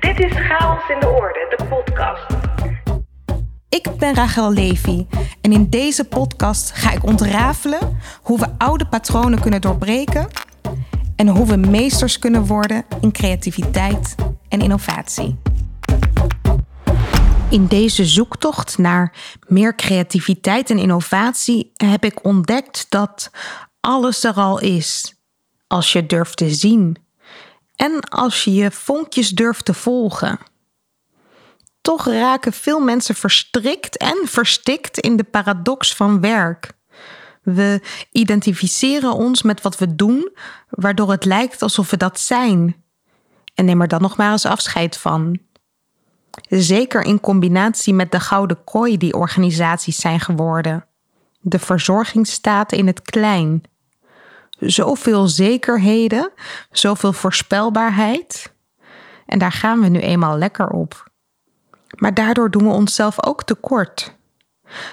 [0.00, 2.26] Dit is Chaos in de Orde, de podcast.
[3.68, 5.06] Ik ben Rachel Levy
[5.40, 10.28] en in deze podcast ga ik ontrafelen hoe we oude patronen kunnen doorbreken
[11.16, 14.14] en hoe we meesters kunnen worden in creativiteit
[14.48, 15.38] en innovatie.
[17.50, 19.12] In deze zoektocht naar
[19.46, 23.30] meer creativiteit en innovatie heb ik ontdekt dat
[23.80, 25.14] alles er al is.
[25.66, 27.05] Als je durft te zien
[27.76, 30.38] en als je je vonkjes durft te volgen.
[31.80, 36.72] Toch raken veel mensen verstrikt en verstikt in de paradox van werk.
[37.42, 37.80] We
[38.12, 40.30] identificeren ons met wat we doen,
[40.68, 42.84] waardoor het lijkt alsof we dat zijn.
[43.54, 45.38] En neem er dan nog maar eens afscheid van.
[46.48, 50.86] Zeker in combinatie met de gouden kooi die organisaties zijn geworden.
[51.40, 53.62] De verzorgingsstaat in het klein.
[54.58, 56.32] Zoveel zekerheden,
[56.70, 58.52] zoveel voorspelbaarheid.
[59.26, 61.10] En daar gaan we nu eenmaal lekker op.
[61.96, 64.14] Maar daardoor doen we onszelf ook tekort.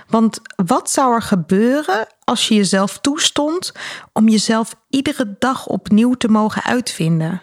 [0.08, 3.72] Want wat zou er gebeuren als je jezelf toestond
[4.14, 7.42] om jezelf iedere dag opnieuw te mogen uitvinden?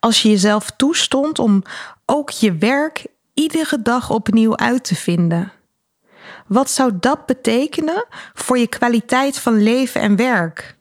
[0.00, 1.62] Als je jezelf toestond om
[2.06, 5.52] ook je werk iedere dag opnieuw uit te vinden?
[6.46, 10.78] Wat zou dat betekenen voor je kwaliteit van leven en werk?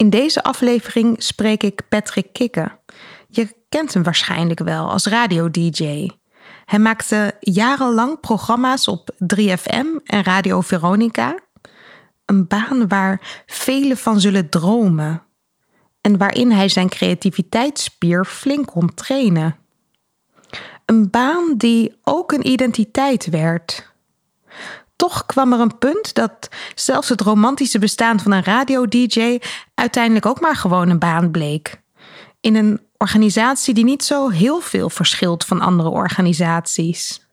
[0.00, 2.78] In deze aflevering spreek ik Patrick Kikke.
[3.28, 6.10] Je kent hem waarschijnlijk wel als radio-dj.
[6.64, 11.38] Hij maakte jarenlang programma's op 3FM en Radio Veronica.
[12.24, 15.22] Een baan waar velen van zullen dromen.
[16.00, 19.56] En waarin hij zijn creativiteitsspier flink kon trainen.
[20.84, 23.92] Een baan die ook een identiteit werd.
[25.00, 29.40] Toch kwam er een punt dat zelfs het romantische bestaan van een radio-dj
[29.74, 31.80] uiteindelijk ook maar gewoon een baan bleek.
[32.40, 37.26] In een organisatie die niet zo heel veel verschilt van andere organisaties.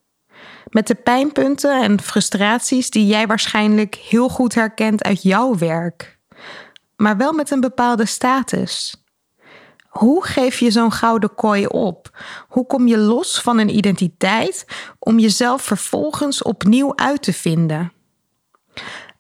[0.70, 6.20] Met de pijnpunten en frustraties die jij waarschijnlijk heel goed herkent uit jouw werk.
[6.96, 9.04] Maar wel met een bepaalde status.
[9.98, 12.24] Hoe geef je zo'n gouden kooi op?
[12.48, 14.66] Hoe kom je los van een identiteit
[15.00, 17.92] om jezelf vervolgens opnieuw uit te vinden?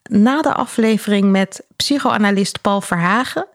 [0.09, 3.47] Na de aflevering met psychoanalist Paul Verhagen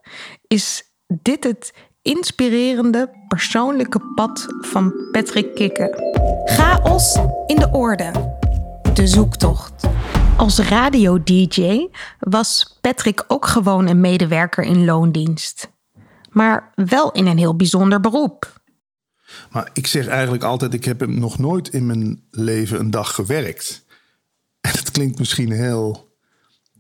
[0.47, 6.13] is dit het inspirerende persoonlijke pad van Patrick Kikke.
[6.45, 8.11] Chaos in de orde.
[8.95, 9.89] De zoektocht.
[10.37, 15.72] Als radio-dj was Patrick ook gewoon een medewerker in loondienst.
[16.33, 18.61] Maar wel in een heel bijzonder beroep.
[19.51, 23.85] Maar ik zeg eigenlijk altijd: ik heb nog nooit in mijn leven een dag gewerkt.
[24.61, 26.11] En het klinkt misschien heel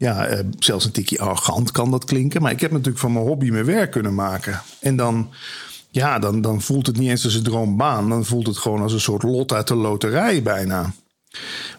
[0.02, 2.42] ja, uh, zelfs een tikje arrogant kan dat klinken.
[2.42, 4.62] Maar ik heb natuurlijk van mijn hobby mijn werk kunnen maken.
[4.80, 5.30] En dan,
[5.90, 8.08] ja, dan, dan voelt het niet eens als een droombaan.
[8.08, 10.92] Dan voelt het gewoon als een soort lot uit de loterij bijna.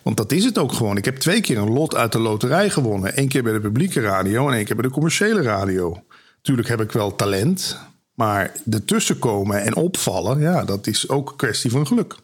[0.02, 0.98] Want dat is het ook gewoon.
[0.98, 3.20] Ik heb twee keer een lot uit de loterij gewonnen.
[3.20, 6.04] Eén keer bij de publieke radio en één keer bij de commerciële radio.
[6.44, 7.78] Tuurlijk heb ik wel talent.
[8.14, 12.16] Maar ertussen komen en opvallen, ja, dat is ook een kwestie van geluk.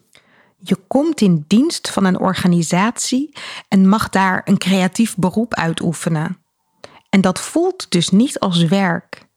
[0.58, 3.34] Je komt in dienst van een organisatie
[3.68, 6.38] en mag daar een creatief beroep uitoefenen.
[7.08, 9.28] En dat voelt dus niet als werk.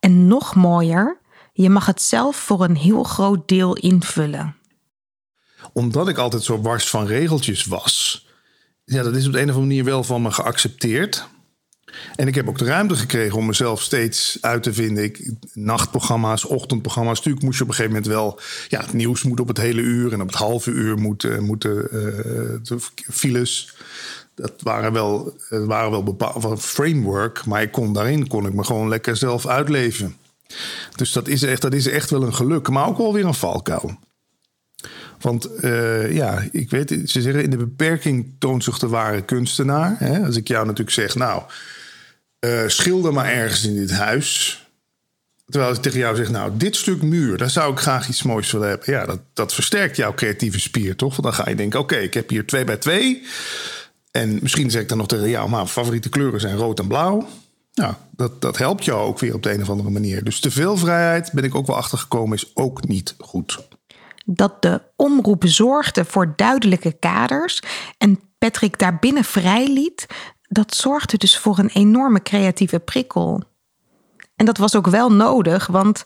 [0.00, 1.20] En nog mooier,
[1.52, 4.56] je mag het zelf voor een heel groot deel invullen.
[5.72, 8.26] Omdat ik altijd zo wars van regeltjes was,
[8.84, 11.28] ja, dat is op de een of andere manier wel van me geaccepteerd.
[12.16, 15.04] En ik heb ook de ruimte gekregen om mezelf steeds uit te vinden.
[15.04, 17.16] Ik, nachtprogramma's, ochtendprogramma's.
[17.16, 18.40] Natuurlijk moest je op een gegeven moment wel...
[18.68, 21.74] Ja, het nieuws moet op het hele uur en op het halve uur moeten, moeten
[22.62, 22.78] de
[23.10, 23.74] files.
[24.34, 27.44] Dat waren wel, dat waren wel bepaalde framework.
[27.46, 30.16] Maar ik kon daarin kon ik me gewoon lekker zelf uitleven.
[30.96, 32.68] Dus dat is echt, dat is echt wel een geluk.
[32.68, 33.98] Maar ook wel weer een valkuil.
[35.20, 39.96] Want uh, ja, ik weet, ze zeggen in de beperking toont zich de ware kunstenaar.
[39.98, 40.26] Hè?
[40.26, 41.42] Als ik jou natuurlijk zeg, nou,
[42.40, 44.58] uh, schilder maar ergens in dit huis.
[45.46, 48.50] Terwijl ik tegen jou zeg, nou, dit stuk muur, daar zou ik graag iets moois
[48.50, 48.92] willen hebben.
[48.92, 51.10] Ja, dat, dat versterkt jouw creatieve spier, toch?
[51.16, 53.22] Want dan ga je denken, oké, ik heb hier twee bij twee.
[54.10, 57.28] En misschien zeg ik dan nog tegen jou, maar favoriete kleuren zijn rood en blauw.
[57.74, 60.24] Nou, dat, dat helpt jou ook weer op de een of andere manier.
[60.24, 63.68] Dus te veel vrijheid, ben ik ook wel achtergekomen, is ook niet goed.
[64.24, 67.62] Dat de omroep zorgde voor duidelijke kaders
[67.98, 70.06] en Patrick daarbinnen vrij liet,
[70.52, 73.42] dat zorgde dus voor een enorme creatieve prikkel.
[74.36, 76.04] En dat was ook wel nodig, want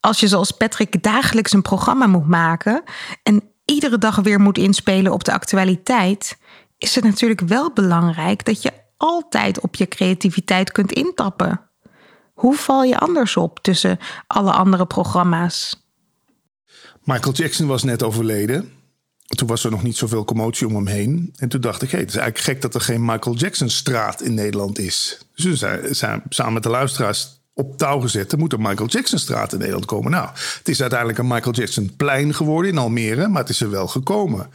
[0.00, 2.82] als je zoals Patrick dagelijks een programma moet maken
[3.22, 6.38] en iedere dag weer moet inspelen op de actualiteit,
[6.78, 11.60] is het natuurlijk wel belangrijk dat je altijd op je creativiteit kunt intappen.
[12.34, 15.86] Hoe val je anders op tussen alle andere programma's?
[17.04, 18.72] Michael Jackson was net overleden.
[19.26, 21.32] Toen was er nog niet zoveel commotie om hem heen.
[21.36, 23.68] En toen dacht ik, hé, hey, het is eigenlijk gek dat er geen Michael Jackson
[23.68, 25.18] straat in Nederland is.
[25.34, 28.32] Dus zijn, zijn samen met de luisteraars op touw gezet.
[28.32, 30.10] Er moet een Michael Jackson straat in Nederland komen.
[30.10, 30.28] Nou,
[30.58, 33.88] het is uiteindelijk een Michael Jackson plein geworden in Almere, maar het is er wel
[33.88, 34.50] gekomen.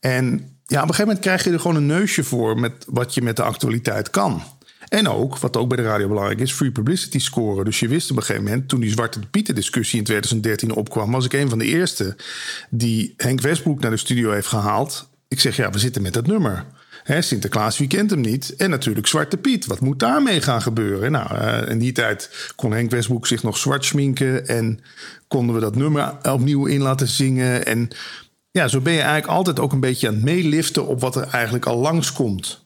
[0.00, 0.24] En
[0.66, 3.22] ja, op een gegeven moment krijg je er gewoon een neusje voor met wat je
[3.22, 4.42] met de actualiteit kan.
[4.88, 7.64] En ook, wat ook bij de radio belangrijk is, free publicity scoren.
[7.64, 11.10] Dus je wist op een gegeven moment, toen die Zwarte Pieten discussie in 2013 opkwam,
[11.10, 12.16] was ik een van de eerste
[12.70, 15.08] die Henk Westbroek naar de studio heeft gehaald.
[15.28, 16.64] Ik zeg, ja, we zitten met dat nummer.
[17.18, 18.56] Sinterklaas, wie kent hem niet?
[18.56, 19.66] En natuurlijk Zwarte Piet.
[19.66, 21.12] Wat moet daarmee gaan gebeuren?
[21.12, 24.46] Nou, uh, in die tijd kon Henk Westbroek zich nog zwart schminken.
[24.46, 24.80] En
[25.28, 27.66] konden we dat nummer opnieuw in laten zingen.
[27.66, 27.88] En
[28.50, 31.28] ja, zo ben je eigenlijk altijd ook een beetje aan het meeliften op wat er
[31.30, 32.65] eigenlijk al langskomt.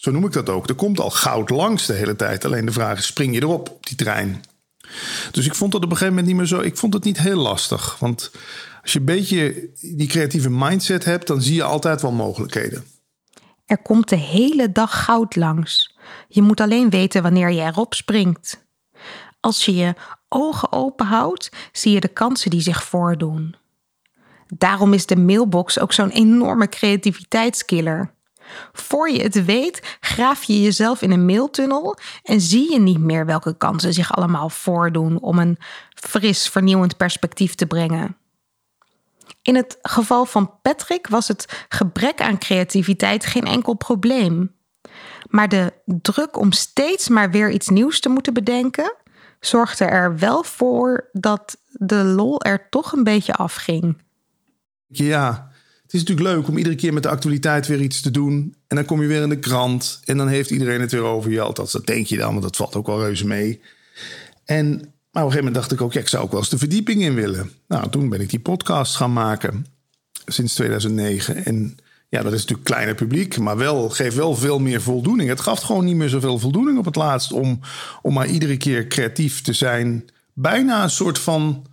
[0.00, 0.68] Zo noem ik dat ook.
[0.68, 2.44] Er komt al goud langs de hele tijd.
[2.44, 4.40] Alleen de vraag is, spring je erop op die trein?
[5.30, 6.60] Dus ik vond dat op een gegeven moment niet meer zo.
[6.60, 7.96] Ik vond het niet heel lastig.
[7.98, 8.30] Want
[8.82, 12.84] als je een beetje die creatieve mindset hebt, dan zie je altijd wel mogelijkheden.
[13.66, 15.96] Er komt de hele dag goud langs.
[16.28, 18.64] Je moet alleen weten wanneer je erop springt.
[19.40, 19.94] Als je je
[20.28, 23.54] ogen open houdt, zie je de kansen die zich voordoen.
[24.46, 28.18] Daarom is de mailbox ook zo'n enorme creativiteitskiller.
[28.72, 33.26] Voor je het weet, graaf je jezelf in een mailtunnel en zie je niet meer
[33.26, 35.58] welke kansen zich allemaal voordoen om een
[35.94, 38.16] fris, vernieuwend perspectief te brengen.
[39.42, 44.54] In het geval van Patrick was het gebrek aan creativiteit geen enkel probleem.
[45.28, 48.96] Maar de druk om steeds maar weer iets nieuws te moeten bedenken,
[49.40, 54.02] zorgde er wel voor dat de lol er toch een beetje afging.
[54.86, 55.49] Ja,
[55.90, 58.54] het is natuurlijk leuk om iedere keer met de actualiteit weer iets te doen.
[58.66, 60.00] En dan kom je weer in de krant.
[60.04, 61.40] En dan heeft iedereen het weer over je.
[61.40, 63.60] Althans, dat denk je dan, want dat valt ook wel reuze mee.
[64.44, 66.58] En maar op een gegeven moment dacht ik ook, ik zou ook wel eens de
[66.58, 67.50] verdieping in willen.
[67.68, 69.66] Nou, toen ben ik die podcast gaan maken.
[70.26, 71.44] Sinds 2009.
[71.44, 71.76] En
[72.08, 75.28] ja, dat is natuurlijk kleiner publiek, maar wel, geeft wel veel meer voldoening.
[75.28, 77.60] Het gaf gewoon niet meer zoveel voldoening op het laatst om,
[78.02, 80.04] om maar iedere keer creatief te zijn.
[80.32, 81.66] Bijna een soort van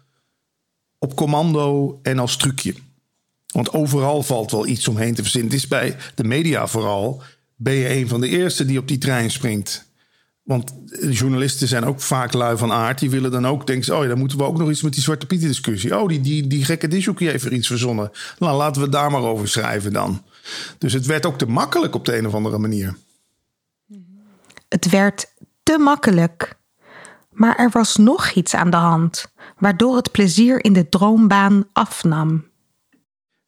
[0.97, 2.73] op commando en als trucje.
[3.57, 5.51] Want overal valt wel iets omheen te verzinnen.
[5.51, 7.21] Het is bij de media vooral.
[7.55, 9.89] Ben je een van de eerste die op die trein springt?
[10.43, 10.73] Want
[11.09, 12.99] journalisten zijn ook vaak lui van aard.
[12.99, 15.01] Die willen dan ook denken: oh ja, dan moeten we ook nog iets met die
[15.01, 15.99] Zwarte Piet discussie.
[15.99, 18.11] Oh, die, die, die gekke disjockey heeft er iets verzonnen.
[18.39, 20.23] Nou, laten we daar maar over schrijven dan.
[20.77, 22.97] Dus het werd ook te makkelijk op de een of andere manier.
[24.67, 25.33] Het werd
[25.63, 26.57] te makkelijk.
[27.31, 29.25] Maar er was nog iets aan de hand,
[29.57, 32.45] waardoor het plezier in de droombaan afnam.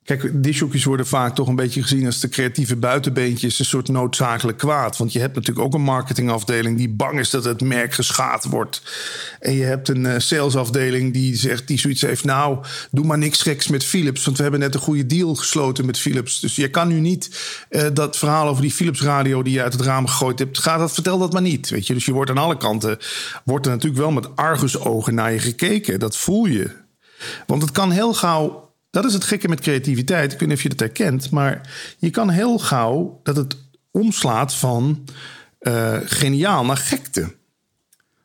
[0.09, 4.57] Kijk, dishoekjes worden vaak toch een beetje gezien als de creatieve buitenbeentjes, een soort noodzakelijk
[4.57, 4.97] kwaad.
[4.97, 8.81] Want je hebt natuurlijk ook een marketingafdeling die bang is dat het merk geschaad wordt.
[9.39, 12.57] En je hebt een eh, salesafdeling die zegt, die zoiets heeft, nou,
[12.91, 15.99] doe maar niks geks met Philips, want we hebben net een goede deal gesloten met
[15.99, 16.39] Philips.
[16.39, 17.29] Dus je kan nu niet
[17.69, 20.77] uh, dat verhaal over die Philips radio die je uit het raam gegooid hebt, ga
[20.77, 21.69] dat, vertel dat maar niet.
[21.69, 22.97] Weet je, dus je wordt aan alle kanten,
[23.45, 25.99] wordt er natuurlijk wel met argusogen naar je gekeken.
[25.99, 26.71] Dat voel je.
[27.47, 30.33] Want het kan heel gauw dat is het gekke met creativiteit.
[30.33, 33.57] Ik weet niet of je dat herkent, maar je kan heel gauw dat het
[33.91, 35.05] omslaat van
[35.61, 37.35] uh, geniaal naar gekte.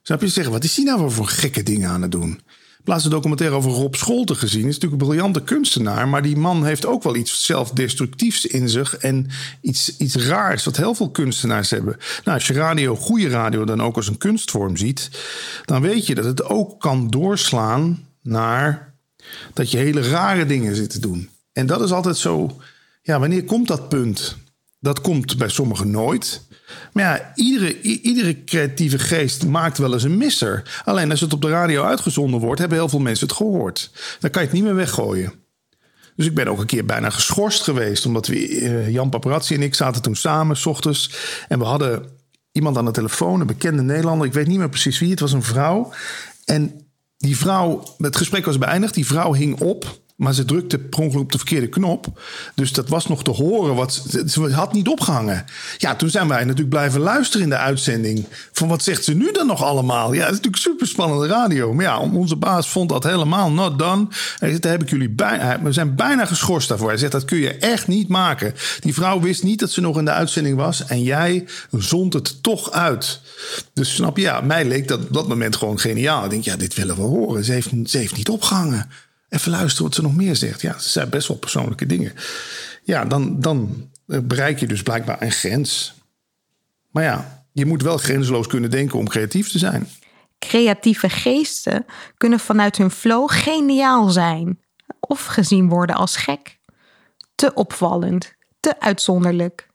[0.02, 2.40] Snap je zeggen, wat is hij nou voor gekke dingen aan het doen?
[2.84, 4.66] Laatst een documentaire over Rob Scholte gezien.
[4.68, 6.08] Is natuurlijk een briljante kunstenaar.
[6.08, 8.96] Maar die man heeft ook wel iets zelfdestructiefs in zich.
[8.96, 9.26] En
[9.60, 11.96] iets, iets raars, wat heel veel kunstenaars hebben.
[12.24, 15.10] Nou, als je radio, goede radio, dan ook als een kunstvorm ziet.
[15.64, 18.93] dan weet je dat het ook kan doorslaan naar
[19.52, 21.28] dat je hele rare dingen zit te doen.
[21.52, 22.60] En dat is altijd zo.
[23.02, 24.36] Ja, wanneer komt dat punt?
[24.80, 26.42] Dat komt bij sommigen nooit.
[26.92, 30.82] Maar ja, iedere, iedere creatieve geest maakt wel eens een misser.
[30.84, 33.90] Alleen als het op de radio uitgezonden wordt, hebben heel veel mensen het gehoord.
[34.20, 35.32] Dan kan je het niet meer weggooien.
[36.16, 38.06] Dus ik ben ook een keer bijna geschorst geweest.
[38.06, 41.10] Omdat we, uh, Jan Paparazzi en ik zaten toen samen, s ochtends.
[41.48, 42.06] En we hadden
[42.52, 44.26] iemand aan de telefoon, een bekende Nederlander.
[44.26, 45.10] Ik weet niet meer precies wie.
[45.10, 45.92] Het was een vrouw.
[46.44, 46.83] En
[47.26, 48.94] die vrouw, het gesprek was beëindigd.
[48.94, 50.02] Die vrouw hing op.
[50.14, 52.20] Maar ze drukte per op de verkeerde knop.
[52.54, 53.74] Dus dat was nog te horen.
[53.74, 55.44] Wat, ze had niet opgehangen.
[55.78, 58.26] Ja, toen zijn wij natuurlijk blijven luisteren in de uitzending.
[58.52, 60.12] Van wat zegt ze nu dan nog allemaal?
[60.12, 61.72] Ja, het is natuurlijk super spannende radio.
[61.72, 64.06] Maar ja, onze baas vond dat helemaal not done.
[64.38, 66.88] Hij zegt, heb ik jullie bijna, we zijn bijna geschorst daarvoor.
[66.88, 68.54] Hij zegt, dat kun je echt niet maken.
[68.80, 70.84] Die vrouw wist niet dat ze nog in de uitzending was.
[70.86, 73.20] En jij zond het toch uit.
[73.72, 76.24] Dus snap je, ja, mij leek dat op dat moment gewoon geniaal.
[76.24, 77.44] Ik denk, ja, dit willen we horen.
[77.44, 78.88] Ze heeft, ze heeft niet opgehangen.
[79.34, 80.60] Even luisteren wat ze nog meer zegt.
[80.60, 82.12] Ja, ze zijn best wel persoonlijke dingen.
[82.82, 85.94] Ja, dan, dan bereik je dus blijkbaar een grens.
[86.90, 89.88] Maar ja, je moet wel grenzeloos kunnen denken om creatief te zijn.
[90.38, 91.84] Creatieve geesten
[92.16, 94.62] kunnen vanuit hun flow geniaal zijn.
[95.00, 96.58] of gezien worden als gek.
[97.34, 99.68] Te opvallend, te uitzonderlijk.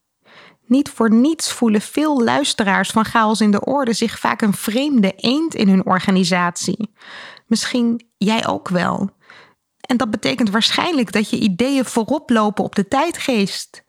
[0.65, 5.13] Niet voor niets voelen veel luisteraars van Chaos in de Orde zich vaak een vreemde
[5.15, 6.93] eend in hun organisatie.
[7.47, 9.17] Misschien jij ook wel.
[9.89, 13.83] En dat betekent waarschijnlijk dat je ideeën voorop lopen op de tijdgeest.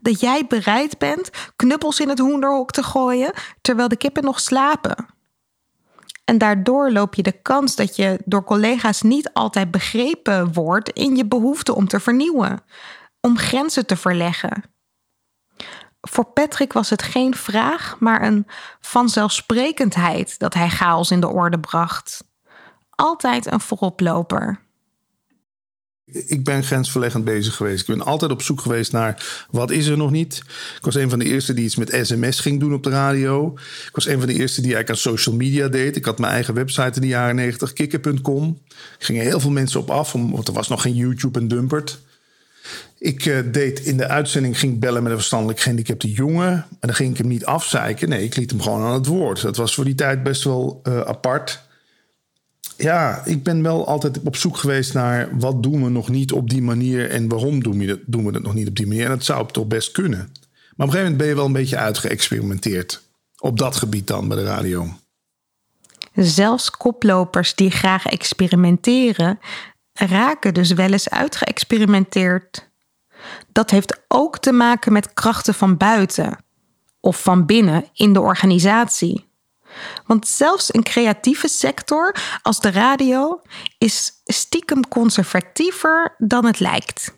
[0.00, 5.06] Dat jij bereid bent knuppels in het hoenderhok te gooien terwijl de kippen nog slapen.
[6.24, 11.16] En daardoor loop je de kans dat je door collega's niet altijd begrepen wordt in
[11.16, 12.62] je behoefte om te vernieuwen,
[13.20, 14.62] om grenzen te verleggen.
[16.00, 18.46] Voor Patrick was het geen vraag, maar een
[18.80, 22.24] vanzelfsprekendheid dat hij chaos in de orde bracht.
[22.90, 24.70] Altijd een vooroploper.
[26.26, 27.80] Ik ben grensverleggend bezig geweest.
[27.80, 30.42] Ik ben altijd op zoek geweest naar wat is er nog niet.
[30.76, 33.52] Ik was een van de eerste die iets met sms ging doen op de radio.
[33.86, 35.96] Ik was een van de eerste die eigenlijk aan social media deed.
[35.96, 38.58] Ik had mijn eigen website in de jaren 90, kikker.com.
[38.98, 42.00] Er gingen heel veel mensen op af, want er was nog geen YouTube en Dumpert.
[42.98, 46.52] Ik uh, deed in de uitzending, ging bellen met een verstandelijk gehandicapte jongen.
[46.52, 48.08] En dan ging ik hem niet afzeiken.
[48.08, 49.42] Nee, ik liet hem gewoon aan het woord.
[49.42, 51.62] Dat was voor die tijd best wel uh, apart
[52.82, 56.50] ja, ik ben wel altijd op zoek geweest naar wat doen we nog niet op
[56.50, 59.04] die manier en waarom doen we, dat, doen we dat nog niet op die manier.
[59.04, 60.18] En dat zou toch best kunnen.
[60.18, 60.32] Maar op
[60.76, 63.02] een gegeven moment ben je wel een beetje uitgeëxperimenteerd.
[63.38, 64.88] Op dat gebied dan bij de radio.
[66.14, 69.38] Zelfs koplopers die graag experimenteren,
[69.92, 72.70] raken dus wel eens uitgeëxperimenteerd.
[73.52, 76.38] Dat heeft ook te maken met krachten van buiten
[77.00, 79.30] of van binnen in de organisatie.
[80.06, 83.40] Want zelfs een creatieve sector als de radio
[83.78, 87.14] is stiekem conservatiever dan het lijkt.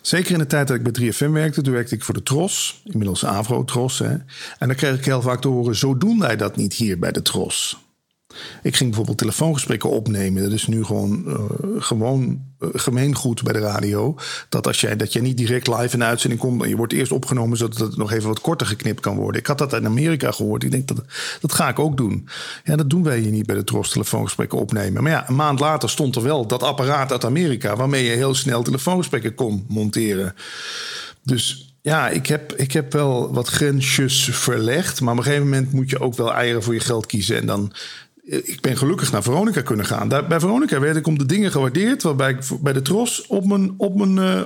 [0.00, 2.80] Zeker in de tijd dat ik bij 3FM werkte, toen werkte ik voor de Tros,
[2.84, 4.00] inmiddels Avro-Tros.
[4.00, 4.26] En
[4.58, 7.22] dan kreeg ik heel vaak te horen, zo doen wij dat niet hier bij de
[7.22, 7.87] Tros.
[8.62, 10.42] Ik ging bijvoorbeeld telefoongesprekken opnemen.
[10.42, 11.36] Dat is nu gewoon, uh,
[11.78, 14.16] gewoon uh, gemeengoed bij de radio.
[14.48, 16.64] Dat als jij, dat jij niet direct live in de uitzending komt.
[16.64, 19.40] je wordt eerst opgenomen zodat het nog even wat korter geknipt kan worden.
[19.40, 20.62] Ik had dat in Amerika gehoord.
[20.62, 21.02] Ik denk dat
[21.40, 22.28] dat ga ik ook doen.
[22.64, 25.02] Ja, dat doen wij hier niet bij de Tros telefoongesprekken opnemen.
[25.02, 27.76] Maar ja, een maand later stond er wel dat apparaat uit Amerika.
[27.76, 30.34] waarmee je heel snel telefoongesprekken kon monteren.
[31.22, 35.00] Dus ja, ik heb, ik heb wel wat grensjes verlegd.
[35.00, 37.36] Maar op een gegeven moment moet je ook wel eieren voor je geld kiezen.
[37.36, 37.72] En dan,
[38.28, 40.08] ik ben gelukkig naar Veronica kunnen gaan.
[40.08, 42.02] Daar, bij Veronica werd ik om de dingen gewaardeerd...
[42.02, 44.42] waarbij ik bij de Tros op mijn, op mijn uh,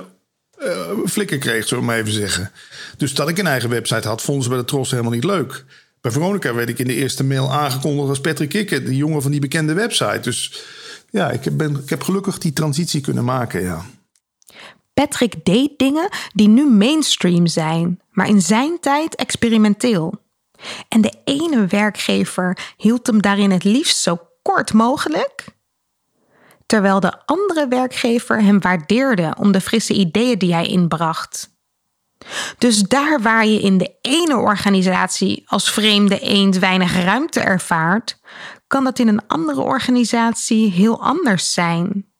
[0.67, 2.51] uh, flikker kreeg, we maar even zeggen.
[2.97, 5.65] Dus dat ik een eigen website had, vonden ze bij de Tros helemaal niet leuk.
[6.01, 8.85] Bij Veronica werd ik in de eerste mail aangekondigd als Patrick Kikker...
[8.85, 10.19] de jongen van die bekende website.
[10.19, 10.63] Dus
[11.09, 13.85] ja, ik heb, ben, ik heb gelukkig die transitie kunnen maken, ja.
[14.93, 20.22] Patrick deed dingen die nu mainstream zijn, maar in zijn tijd experimenteel.
[20.87, 25.45] En de ene werkgever hield hem daarin het liefst zo kort mogelijk,
[26.65, 31.51] terwijl de andere werkgever hem waardeerde om de frisse ideeën die hij inbracht.
[32.57, 38.19] Dus daar waar je in de ene organisatie als vreemde eend weinig ruimte ervaart,
[38.67, 42.11] kan dat in een andere organisatie heel anders zijn.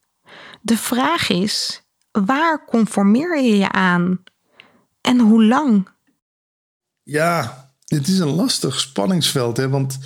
[0.62, 4.24] De vraag is: waar conformeer je je aan?
[5.02, 5.90] En hoe lang?
[7.04, 7.63] Ja,
[7.94, 9.70] het is een lastig spanningsveld, hè?
[9.70, 9.98] want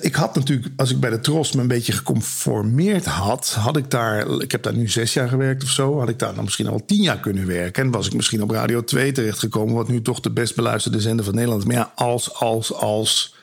[0.00, 3.90] ik had natuurlijk, als ik bij de Tros me een beetje geconformeerd had, had ik
[3.90, 6.66] daar, ik heb daar nu zes jaar gewerkt of zo, had ik daar dan misschien
[6.66, 7.84] al tien jaar kunnen werken.
[7.84, 11.24] En was ik misschien op Radio 2 terechtgekomen, wat nu toch de best beluisterde zender
[11.24, 11.68] van Nederland is.
[11.68, 13.34] Maar ja, als, als, als.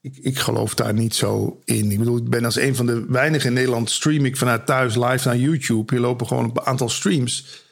[0.00, 1.90] Ik, ik geloof daar niet zo in.
[1.90, 4.94] Ik bedoel, ik ben als een van de weinigen in Nederland stream ik vanuit thuis
[4.94, 5.94] live naar YouTube.
[5.94, 7.62] Je lopen gewoon een aantal streams.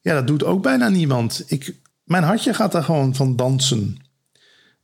[0.00, 1.44] Ja, dat doet ook bijna niemand.
[1.46, 1.74] Ik,
[2.12, 3.96] mijn hartje gaat daar gewoon van dansen.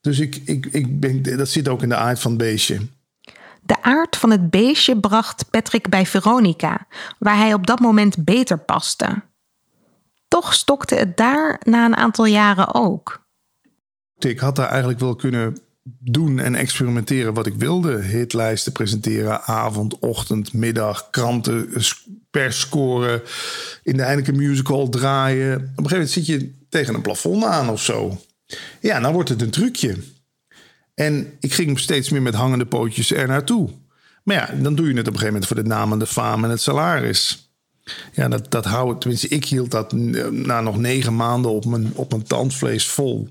[0.00, 2.80] Dus ik, ik, ik ben, dat zit ook in de aard van het beestje.
[3.62, 6.86] De aard van het beestje bracht Patrick bij Veronica,
[7.18, 9.22] waar hij op dat moment beter paste.
[10.28, 13.26] Toch stokte het daar na een aantal jaren ook.
[14.18, 18.02] Ik had daar eigenlijk wel kunnen doen en experimenteren wat ik wilde.
[18.02, 21.68] Hitlijsten presenteren, avond, ochtend, middag, kranten,
[22.30, 23.22] persscoren,
[23.82, 25.54] in de Heineken Musical draaien.
[25.54, 28.20] Op een gegeven moment zit je tegen een plafond aan of zo.
[28.80, 29.96] Ja, dan wordt het een trucje.
[30.94, 33.68] En ik ging steeds meer met hangende pootjes er naartoe.
[34.24, 36.06] Maar ja, dan doe je het op een gegeven moment voor de naam en de
[36.06, 37.50] faam en het salaris.
[38.12, 39.92] Ja, dat, dat hou tenminste, ik hield dat
[40.30, 43.28] na nog negen maanden op mijn, op mijn tandvlees vol.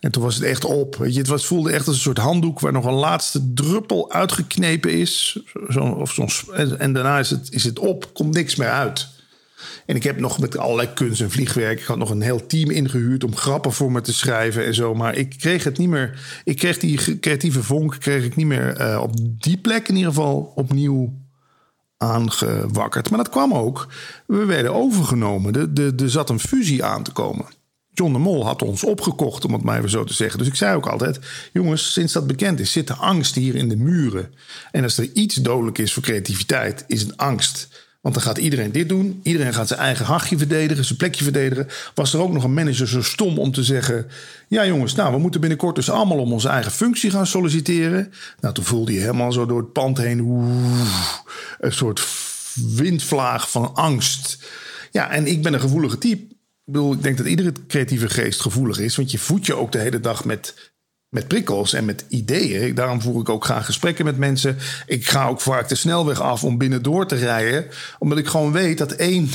[0.00, 0.96] En toen was het echt op.
[0.96, 4.12] Weet je, het was, voelde echt als een soort handdoek waar nog een laatste druppel
[4.12, 5.40] uitgeknepen is.
[5.68, 9.08] Zo, of zo, en, en daarna is het, is het op, komt niks meer uit.
[9.86, 11.80] En ik heb nog met allerlei kunst en vliegwerk.
[11.80, 14.94] Ik had nog een heel team ingehuurd om grappen voor me te schrijven en zo.
[14.94, 16.40] Maar ik kreeg het niet meer.
[16.44, 20.12] Ik kreeg die creatieve vonk kreeg ik niet meer uh, op die plek in ieder
[20.12, 21.12] geval opnieuw
[21.96, 23.10] aangewakkerd.
[23.10, 23.86] Maar dat kwam ook.
[24.26, 25.54] We werden overgenomen.
[25.54, 27.46] Er de, de, zat een fusie aan te komen.
[27.92, 30.38] John de Mol had ons opgekocht, om het maar even zo te zeggen.
[30.38, 31.18] Dus ik zei ook altijd:
[31.52, 34.34] jongens, sinds dat bekend is, zit de angst hier in de muren.
[34.70, 37.85] En als er iets dodelijk is voor creativiteit, is het angst.
[38.00, 39.20] Want dan gaat iedereen dit doen.
[39.22, 41.66] Iedereen gaat zijn eigen hachje verdedigen, zijn plekje verdedigen.
[41.94, 44.06] Was er ook nog een manager zo stom om te zeggen:
[44.48, 48.12] Ja, jongens, nou, we moeten binnenkort dus allemaal om onze eigen functie gaan solliciteren.
[48.40, 50.18] Nou, toen voelde je helemaal zo door het pand heen.
[51.58, 52.06] een soort
[52.54, 54.38] windvlaag van angst.
[54.90, 56.22] Ja, en ik ben een gevoelige type.
[56.66, 58.96] Ik bedoel, ik denk dat iedere creatieve geest gevoelig is.
[58.96, 60.74] Want je voedt je ook de hele dag met
[61.16, 62.74] met prikkels en met ideeën.
[62.74, 64.58] Daarom voer ik ook graag gesprekken met mensen.
[64.86, 67.66] Ik ga ook vaak de snelweg af om binnendoor te rijden.
[67.98, 69.28] Omdat ik gewoon weet dat één,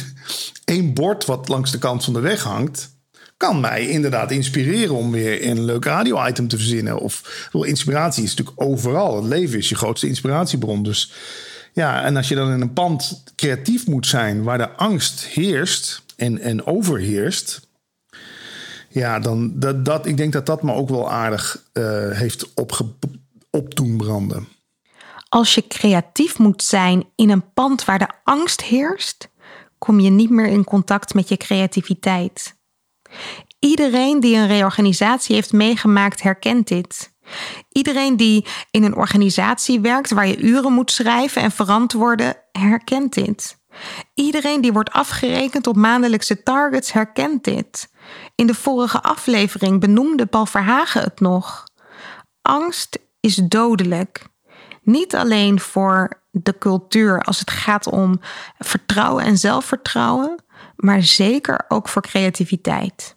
[0.65, 2.89] één bord wat langs de kant van de weg hangt...
[3.37, 6.99] kan mij inderdaad inspireren om weer een leuk radio-item te verzinnen.
[6.99, 9.15] Of inspiratie is natuurlijk overal.
[9.15, 10.83] Het leven is je grootste inspiratiebron.
[10.83, 11.11] Dus
[11.73, 14.43] ja, en als je dan in een pand creatief moet zijn...
[14.43, 17.69] waar de angst heerst en, en overheerst
[18.91, 22.85] ja, dan dat, dat, ik denk dat dat me ook wel aardig uh, heeft opge,
[23.49, 24.47] op doen branden.
[25.29, 29.29] Als je creatief moet zijn in een pand waar de angst heerst,
[29.77, 32.55] kom je niet meer in contact met je creativiteit.
[33.59, 37.13] Iedereen die een reorganisatie heeft meegemaakt, herkent dit.
[37.71, 43.59] Iedereen die in een organisatie werkt waar je uren moet schrijven en verantwoorden, herkent dit.
[44.13, 47.89] Iedereen die wordt afgerekend op maandelijkse targets, herkent dit.
[48.35, 51.63] In de vorige aflevering benoemde Paul Verhagen het nog.
[52.41, 54.25] Angst is dodelijk.
[54.83, 58.19] Niet alleen voor de cultuur als het gaat om
[58.59, 60.43] vertrouwen en zelfvertrouwen,
[60.75, 63.15] maar zeker ook voor creativiteit.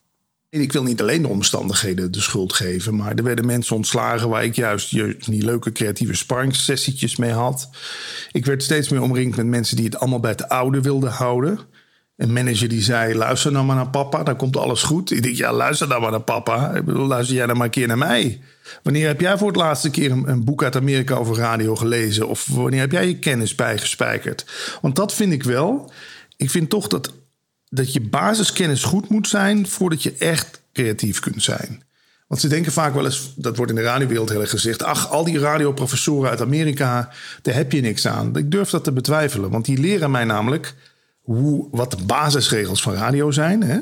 [0.60, 4.44] Ik wil niet alleen de omstandigheden de schuld geven, maar er werden mensen ontslagen waar
[4.44, 4.90] ik juist
[5.26, 7.70] die leuke creatieve sparringssessietjes mee had.
[8.32, 11.58] Ik werd steeds meer omringd met mensen die het allemaal bij het oude wilden houden.
[12.16, 15.10] Een manager die zei: luister nou maar naar papa, dan komt alles goed.
[15.10, 16.70] Ik denk: ja, luister nou maar naar papa.
[16.70, 18.40] Ik bedoel, luister jij dan maar een keer naar mij.
[18.82, 22.28] Wanneer heb jij voor het laatste keer een, boek uit Amerika over radio gelezen?
[22.28, 24.46] Of wanneer heb jij je kennis bijgespijkerd?
[24.80, 25.92] Want dat vind ik wel.
[26.36, 27.12] Ik vind toch dat,
[27.68, 31.82] dat je basiskennis goed moet zijn voordat je echt creatief kunt zijn.
[32.26, 34.82] Want ze denken vaak wel eens, dat wordt in de radiowereld heel erg gezegd...
[34.82, 37.10] ach, al die radioprofessoren uit Amerika,
[37.42, 38.36] daar heb je niks aan.
[38.36, 40.74] Ik durf dat te betwijfelen, want die leren mij namelijk
[41.24, 43.62] hoe, wat de basisregels van radio zijn.
[43.62, 43.80] Hè?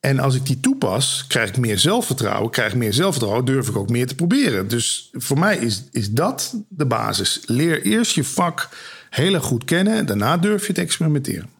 [0.00, 2.50] En als ik die toepas, krijg ik meer zelfvertrouwen.
[2.50, 4.68] Krijg ik meer zelfvertrouwen, durf ik ook meer te proberen.
[4.68, 7.42] Dus voor mij is, is dat de basis.
[7.46, 8.68] Leer eerst je vak
[9.10, 10.06] heel goed kennen.
[10.06, 11.50] Daarna durf je te experimenteren.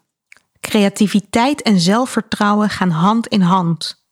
[0.61, 4.05] Creativiteit en zelfvertrouwen gaan hand in hand.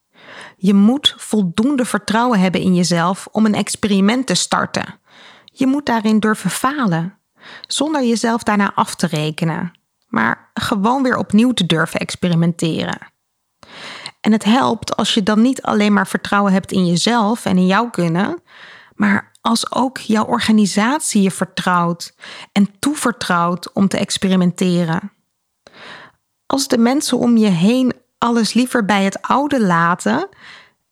[0.57, 4.99] Je moet voldoende vertrouwen hebben in jezelf om een experiment te starten.
[5.45, 7.19] Je moet daarin durven falen,
[7.67, 9.73] zonder jezelf daarna af te rekenen
[10.13, 12.99] maar gewoon weer opnieuw te durven experimenteren.
[14.21, 17.67] En het helpt als je dan niet alleen maar vertrouwen hebt in jezelf en in
[17.67, 18.43] jouw kunnen,
[18.95, 22.15] maar als ook jouw organisatie je vertrouwt
[22.53, 25.13] en toevertrouwt om te experimenteren.
[26.47, 30.29] Als de mensen om je heen alles liever bij het oude laten,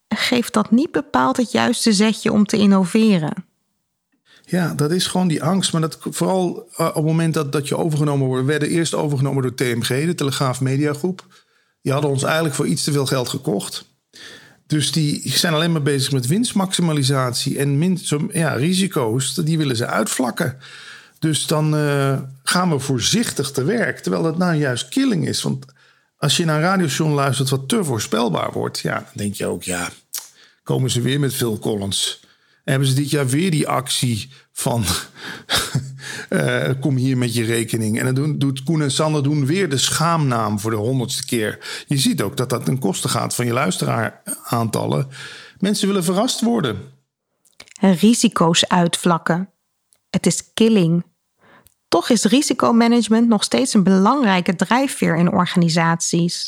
[0.08, 3.49] geeft dat niet bepaald het juiste zetje om te innoveren.
[4.50, 5.72] Ja, dat is gewoon die angst.
[5.72, 8.42] Maar dat vooral eh, op het moment dat, dat je overgenomen wordt.
[8.42, 11.26] We werden eerst overgenomen door TMG, de Telegraaf Mediagroep.
[11.82, 13.84] Die hadden ons eigenlijk voor iets te veel geld gekocht.
[14.66, 17.98] Dus die zijn alleen maar bezig met winstmaximalisatie en min,
[18.32, 19.34] ja, risico's.
[19.34, 20.58] Die willen ze uitvlakken.
[21.18, 23.98] Dus dan uh, gaan we voorzichtig te werk.
[23.98, 25.42] Terwijl dat nou juist killing is.
[25.42, 25.64] Want
[26.16, 28.78] als je naar een radiostation luistert wat te voorspelbaar wordt.
[28.78, 29.88] Ja, dan denk je ook, ja,
[30.62, 32.20] komen ze weer met Phil Collins
[32.70, 34.84] hebben ze dit jaar weer die actie van
[36.30, 38.00] uh, kom hier met je rekening.
[38.00, 41.84] En dan doet Koen en Sander doen weer de schaamnaam voor de honderdste keer.
[41.86, 45.08] Je ziet ook dat dat ten koste gaat van je luisteraaraantallen.
[45.58, 46.78] Mensen willen verrast worden.
[47.80, 49.50] Risico's uitvlakken.
[50.10, 51.04] Het is killing.
[51.88, 56.46] Toch is risicomanagement nog steeds een belangrijke drijfveer in organisaties.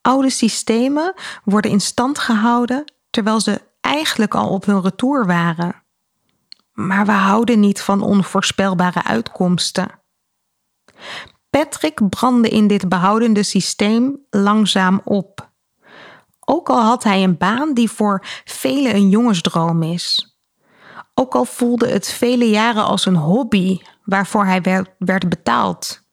[0.00, 1.14] Oude systemen
[1.44, 5.82] worden in stand gehouden terwijl ze eigenlijk al op hun retour waren.
[6.72, 10.00] Maar we houden niet van onvoorspelbare uitkomsten.
[11.50, 15.50] Patrick brandde in dit behoudende systeem langzaam op.
[16.40, 20.36] Ook al had hij een baan die voor velen een jongensdroom is.
[21.14, 26.04] Ook al voelde het vele jaren als een hobby waarvoor hij werd betaald.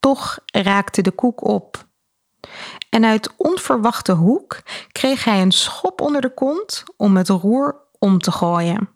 [0.00, 1.88] Toch raakte de koek op.
[2.88, 8.18] En uit onverwachte hoek kreeg hij een schop onder de kont om het roer om
[8.18, 8.88] te gooien.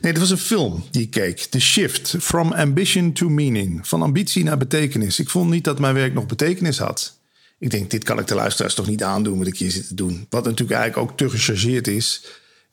[0.00, 1.38] Nee, het was een film die ik keek.
[1.38, 3.88] The Shift, From Ambition to Meaning.
[3.88, 5.20] Van ambitie naar betekenis.
[5.20, 7.18] Ik vond niet dat mijn werk nog betekenis had.
[7.58, 9.94] Ik denk, dit kan ik de luisteraars toch niet aandoen wat ik hier zit te
[9.94, 10.26] doen.
[10.30, 12.24] Wat natuurlijk eigenlijk ook te gechargeerd is.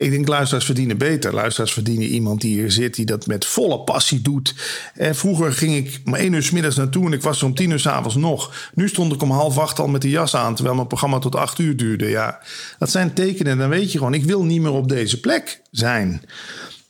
[0.02, 1.34] Ik denk, luisteraars verdienen beter.
[1.34, 4.56] Luisteraars verdienen iemand die hier zit, die dat met volle passie doet.
[4.94, 7.56] En vroeger ging ik om één uur s middags naartoe en ik was er om
[7.56, 8.70] tien uur s'avonds nog.
[8.74, 11.36] Nu stond ik om half acht al met de jas aan, terwijl mijn programma tot
[11.36, 12.10] acht uur duurde.
[12.10, 12.40] Ja,
[12.80, 13.58] dat zijn tekenen.
[13.58, 16.22] Dan weet je gewoon, ik wil niet meer op deze plek zijn.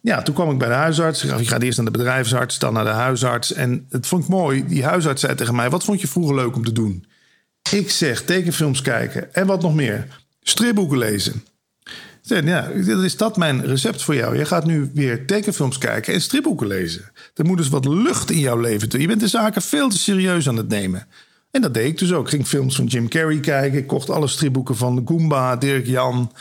[0.02, 1.24] Ja, toen kwam ik bij de huisarts.
[1.24, 3.54] Ik ga eerst naar de bedrijfsarts, dan naar de huisarts.
[3.54, 4.67] En het vond ik mooi.
[4.67, 7.06] Die huisarts zei tegen mij: Wat vond je vroeger leuk om te doen?
[7.71, 9.34] Ik zeg tekenfilms kijken.
[9.34, 10.08] En wat nog meer?
[10.41, 11.43] Stripboeken lezen.
[12.36, 12.67] Ja,
[13.04, 14.38] is dat mijn recept voor jou.
[14.38, 17.12] Je gaat nu weer tekenfilms kijken en stripboeken lezen.
[17.36, 19.02] Er moet dus wat lucht in jouw leven toe.
[19.02, 21.08] Je bent de zaken veel te serieus aan het nemen.
[21.52, 22.24] En dat deed ik dus ook.
[22.24, 23.80] Ik ging films van Jim Carrey kijken.
[23.80, 26.32] Ik kocht alle stripboeken van Goomba, Dirk Jan.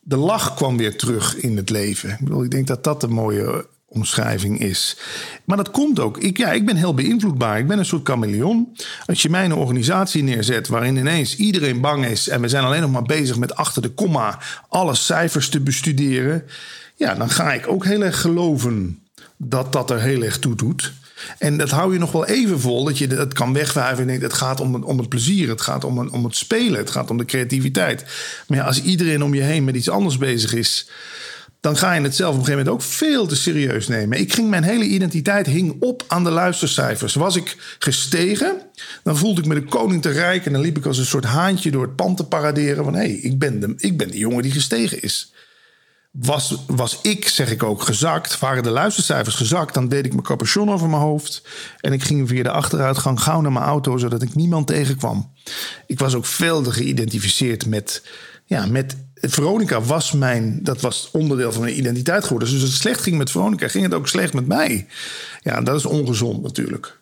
[0.00, 2.10] De lach kwam weer terug in het leven.
[2.10, 4.96] Ik, bedoel, ik denk dat dat een mooie omschrijving is.
[5.44, 6.18] Maar dat komt ook.
[6.18, 7.58] Ik, ja, ik ben heel beïnvloedbaar.
[7.58, 8.76] Ik ben een soort chameleon.
[9.06, 12.80] Als je mij een organisatie neerzet waarin ineens iedereen bang is en we zijn alleen
[12.80, 16.44] nog maar bezig met achter de komma alle cijfers te bestuderen,
[16.94, 19.02] ja, dan ga ik ook heel erg geloven
[19.36, 20.92] dat dat er heel erg toe doet.
[21.38, 24.22] En dat hou je nog wel even vol, dat je dat kan wegwuiven en denkt,
[24.22, 27.18] het gaat om, om het plezier, het gaat om, om het spelen, het gaat om
[27.18, 28.04] de creativiteit.
[28.46, 30.88] Maar ja, als iedereen om je heen met iets anders bezig is,
[31.60, 34.18] dan ga je het zelf op een gegeven moment ook veel te serieus nemen.
[34.18, 37.14] Ik ging mijn hele identiteit hing op aan de luistercijfers.
[37.14, 38.62] Was ik gestegen,
[39.02, 41.24] dan voelde ik me de koning te rijk en dan liep ik als een soort
[41.24, 44.18] haantje door het pand te paraderen van hé, hey, ik, ben de, ik ben de
[44.18, 45.32] jongen die gestegen is.
[46.10, 50.24] Was, was ik, zeg ik ook, gezakt, waren de luistercijfers gezakt, dan deed ik mijn
[50.24, 51.42] capuchon over mijn hoofd
[51.80, 55.32] en ik ging via de achteruitgang gauw naar mijn auto, zodat ik niemand tegenkwam.
[55.86, 58.02] Ik was ook veel te geïdentificeerd met,
[58.44, 62.48] ja, met Veronica was mijn, dat was onderdeel van mijn identiteit geworden.
[62.48, 64.86] Dus als het slecht ging met Veronica, ging het ook slecht met mij.
[65.42, 66.98] Ja, dat is ongezond natuurlijk.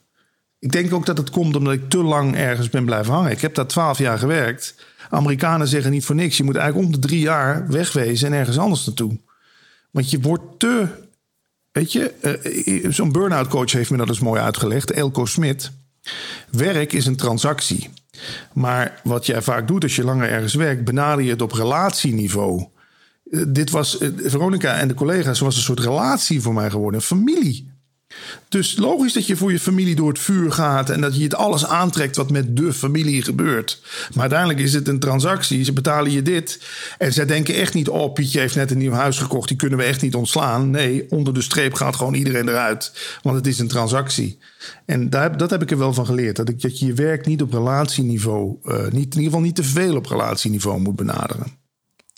[0.58, 3.30] Ik denk ook dat het komt omdat ik te lang ergens ben blijven hangen.
[3.30, 4.74] Ik heb daar twaalf jaar gewerkt.
[5.10, 6.36] Amerikanen zeggen niet voor niks.
[6.36, 9.18] Je moet eigenlijk om de drie jaar wegwezen en ergens anders naartoe.
[9.90, 10.86] Want je wordt te.
[11.72, 12.12] Weet je,
[12.84, 14.90] uh, zo'n burn-out coach heeft me dat eens mooi uitgelegd.
[14.90, 15.70] Elko Smit.
[16.50, 17.90] Werk is een transactie.
[18.52, 22.66] Maar wat jij vaak doet als je langer ergens werkt, benader je het op relatieniveau.
[23.30, 27.00] Eh, dit was, eh, Veronica en de collega's was een soort relatie voor mij geworden,
[27.00, 27.74] een familie.
[28.48, 31.34] Dus logisch dat je voor je familie door het vuur gaat en dat je het
[31.34, 33.80] alles aantrekt wat met de familie gebeurt.
[34.12, 35.64] Maar uiteindelijk is het een transactie.
[35.64, 36.60] Ze betalen je dit.
[36.98, 39.78] En zij denken echt niet: oh, Pietje heeft net een nieuw huis gekocht, die kunnen
[39.78, 40.70] we echt niet ontslaan.
[40.70, 44.38] Nee, onder de streep gaat gewoon iedereen eruit, want het is een transactie.
[44.84, 46.36] En daar, dat heb ik er wel van geleerd.
[46.36, 49.54] Dat, ik, dat je je werk niet op relatieniveau, uh, niet, in ieder geval niet
[49.54, 51.52] te veel op relatieniveau moet benaderen.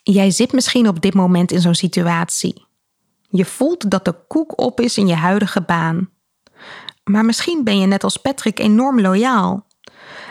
[0.02, 2.66] Jij zit misschien op dit moment in zo'n situatie.
[3.28, 6.10] Je voelt dat de koek op is in je huidige baan.
[7.04, 9.66] Maar misschien ben je net als Patrick enorm loyaal.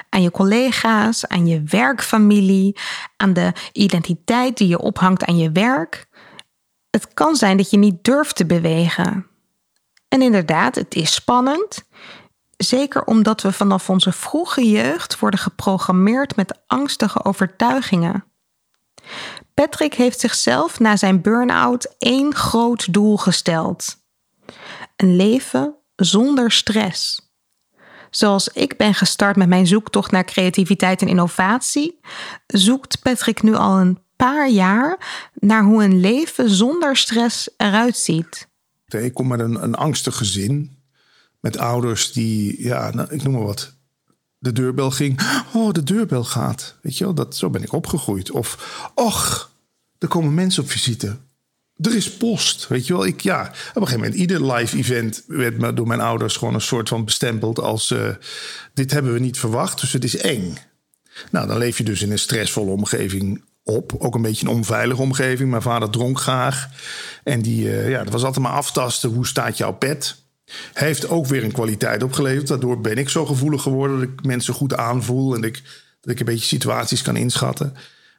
[0.09, 2.77] Aan je collega's, aan je werkfamilie,
[3.17, 6.07] aan de identiteit die je ophangt aan je werk.
[6.89, 9.27] Het kan zijn dat je niet durft te bewegen.
[10.07, 11.89] En inderdaad, het is spannend.
[12.57, 18.23] Zeker omdat we vanaf onze vroege jeugd worden geprogrammeerd met angstige overtuigingen.
[19.61, 23.97] Patrick heeft zichzelf na zijn burn-out één groot doel gesteld:
[24.95, 27.31] een leven zonder stress.
[28.09, 31.99] Zoals ik ben gestart met mijn zoektocht naar creativiteit en innovatie,
[32.47, 38.47] zoekt Patrick nu al een paar jaar naar hoe een leven zonder stress eruit ziet.
[38.87, 40.77] Ik kom met een, een angstig gezin.
[41.39, 43.75] Met ouders die, ja, nou, ik noem maar wat.
[44.39, 45.19] De deurbel ging.
[45.53, 46.75] Oh, de deurbel gaat.
[46.81, 48.31] Weet je wel, dat, zo ben ik opgegroeid.
[48.31, 49.46] Of, och,
[49.99, 51.17] er komen mensen op visite.
[51.77, 53.05] Er is post, weet je wel.
[53.05, 56.61] Ik, ja, op een gegeven moment, ieder live event werd door mijn ouders gewoon een
[56.61, 57.91] soort van bestempeld als...
[57.91, 58.09] Uh,
[58.73, 60.57] dit hebben we niet verwacht, dus het is eng.
[61.31, 63.95] Nou, dan leef je dus in een stressvolle omgeving op.
[63.97, 65.49] Ook een beetje een onveilige omgeving.
[65.49, 66.69] Mijn vader dronk graag.
[67.23, 69.09] En die, uh, ja, dat was altijd maar aftasten.
[69.09, 70.15] Hoe staat jouw pet?
[70.73, 72.47] Heeft ook weer een kwaliteit opgeleverd.
[72.47, 75.35] Daardoor ben ik zo gevoelig geworden dat ik mensen goed aanvoel.
[75.35, 75.61] En ik,
[76.01, 77.75] dat ik een beetje situaties kan inschatten.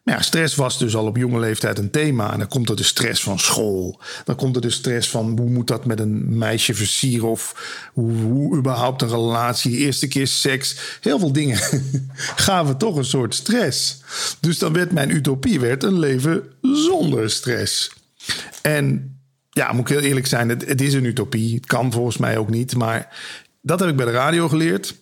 [0.09, 2.31] Maar ja, stress was dus al op jonge leeftijd een thema.
[2.31, 3.99] En dan komt er de stress van school.
[4.25, 7.29] Dan komt er de stress van hoe moet dat met een meisje versieren?
[7.29, 7.55] Of
[7.93, 10.75] hoe, überhaupt een relatie, eerste keer seks.
[11.01, 11.59] Heel veel dingen
[12.45, 14.01] gaven toch een soort stress.
[14.39, 17.91] Dus dan werd mijn utopie werd een leven zonder stress.
[18.61, 19.15] En
[19.49, 21.55] ja, moet ik heel eerlijk zijn, het, het is een utopie.
[21.55, 22.75] Het kan volgens mij ook niet.
[22.75, 23.17] Maar
[23.61, 24.95] dat heb ik bij de radio geleerd.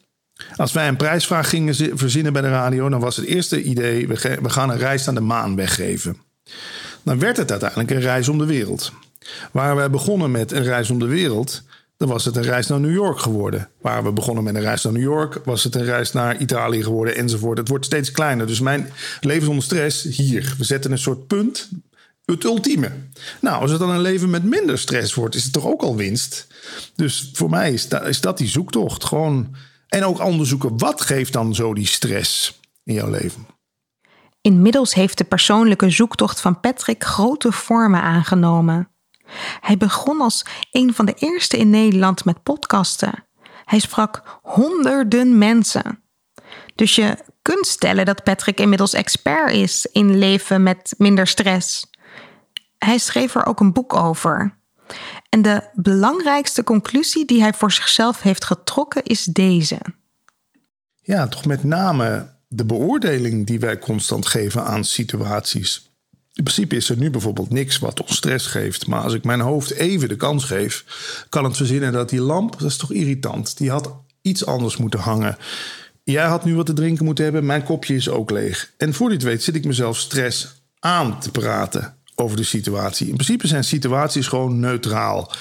[0.56, 4.50] Als wij een prijsvraag gingen verzinnen bij de radio, dan was het eerste idee: we,
[4.50, 6.18] gaan een reis naar de maan weggeven.
[7.04, 8.92] Dan werd het uiteindelijk een reis om de wereld.
[9.52, 11.64] Waar wij begonnen met een reis om de wereld,
[11.98, 13.70] dan was het een reis naar New York geworden.
[13.82, 16.84] Waar we begonnen met een reis naar New York, was het een reis naar Italië
[16.84, 17.58] geworden enzovoort.
[17.58, 18.48] Het wordt steeds kleiner.
[18.48, 20.56] Dus mijn leven zonder stress hier.
[20.58, 21.70] We zetten een soort punt.
[22.26, 22.92] Het ultieme.
[23.42, 25.96] Nou, als het dan een leven met minder stress wordt, is het toch ook al
[25.96, 26.48] winst.
[26.96, 29.06] Dus voor mij is is dat die zoektocht.
[29.06, 29.56] Gewoon.
[29.88, 33.48] En ook onderzoeken wat geeft dan zo die stress in jouw leven.
[34.42, 38.90] Inmiddels heeft de persoonlijke zoektocht van Patrick grote vormen aangenomen.
[39.62, 43.26] Hij begon als een van de eerste in Nederland met podcasten.
[43.66, 46.04] Hij sprak honderden mensen.
[46.76, 51.90] Dus je kunt stellen dat Patrick inmiddels expert is in leven met minder stress.
[52.78, 54.57] Hij schreef er ook een boek over.
[55.30, 59.80] En de belangrijkste conclusie die hij voor zichzelf heeft getrokken is deze.
[61.02, 65.92] Ja, toch met name de beoordeling die wij constant geven aan situaties.
[66.34, 68.88] In principe is er nu bijvoorbeeld niks wat ons stress geeft.
[68.88, 70.86] Maar als ik mijn hoofd even de kans geef,
[71.30, 75.00] kan het verzinnen dat die lamp, dat is toch irritant, die had iets anders moeten
[75.00, 75.38] hangen.
[76.04, 78.74] Jij had nu wat te drinken moeten hebben, mijn kopje is ook leeg.
[78.78, 83.08] En voor dit weet zit ik mezelf stress aan te praten over de situatie.
[83.08, 85.32] In principe zijn situaties gewoon neutraal.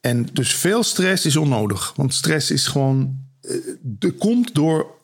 [0.00, 1.92] En dus veel stress is onnodig.
[1.96, 3.28] Want stress is gewoon.
[3.40, 3.54] Eh,
[3.98, 4.98] er komt door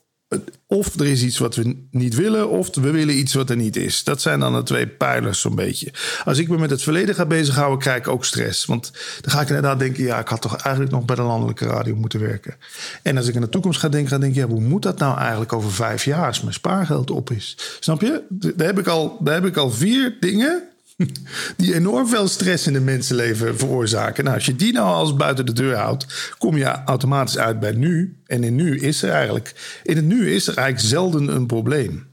[0.66, 3.76] of er is iets wat we niet willen, of we willen iets wat er niet
[3.76, 4.04] is.
[4.04, 5.92] Dat zijn dan de twee pijlers zo'n beetje.
[6.24, 8.64] Als ik me met het verleden ga bezighouden, krijg ik ook stress.
[8.64, 11.66] Want dan ga ik inderdaad denken, ja, ik had toch eigenlijk nog bij de landelijke
[11.66, 12.54] radio moeten werken.
[13.02, 14.98] En als ik in de toekomst ga denken, ga denk ik, ja, hoe moet dat
[14.98, 17.56] nou eigenlijk over vijf jaar als mijn spaargeld op is?
[17.80, 18.22] Snap je?
[18.28, 20.62] Daar heb ik al, daar heb ik al vier dingen
[21.56, 24.24] die enorm veel stress in de mensenleven veroorzaken.
[24.24, 27.72] Nou, als je die nou als buiten de deur houdt, kom je automatisch uit bij
[27.72, 28.20] nu.
[28.26, 32.06] En in nu is er eigenlijk, in het nu is er eigenlijk zelden een probleem.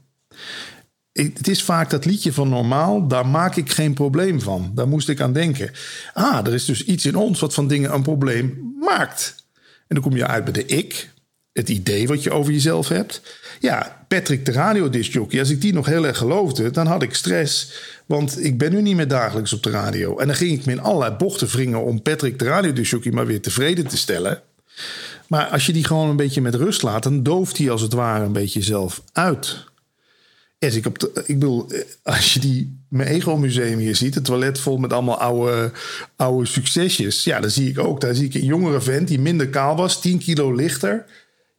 [1.12, 4.72] het is vaak dat liedje van normaal, daar maak ik geen probleem van.
[4.74, 5.70] Daar moest ik aan denken.
[6.12, 9.34] Ah, er is dus iets in ons wat van dingen een probleem maakt.
[9.86, 11.10] En dan kom je uit bij de ik,
[11.54, 13.22] het idee wat je over jezelf hebt.
[13.60, 17.72] Ja, Patrick de radiodiscjockey, als ik die nog heel erg geloofde, dan had ik stress.
[18.06, 20.18] Want ik ben nu niet meer dagelijks op de radio.
[20.18, 23.42] En dan ging ik me in allerlei bochten wringen om Patrick de radiodiscjockey maar weer
[23.42, 24.42] tevreden te stellen.
[25.28, 27.92] Maar als je die gewoon een beetje met rust laat, dan dooft hij als het
[27.92, 29.64] ware een beetje zelf uit.
[30.58, 31.66] Als ik, op ik bedoel,
[32.02, 35.72] als je die mijn Ego Museum hier ziet, het toilet vol met allemaal oude,
[36.16, 37.24] oude succesjes.
[37.24, 40.00] Ja, dan zie ik ook, daar zie ik een jongere vent die minder kaal was,
[40.00, 41.04] 10 kilo lichter.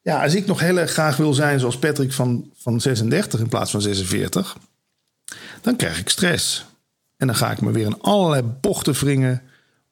[0.05, 3.49] Ja, als ik nog heel erg graag wil zijn zoals Patrick van, van 36 in
[3.49, 4.57] plaats van 46,
[5.61, 6.65] dan krijg ik stress.
[7.17, 9.41] En dan ga ik me weer in allerlei bochten wringen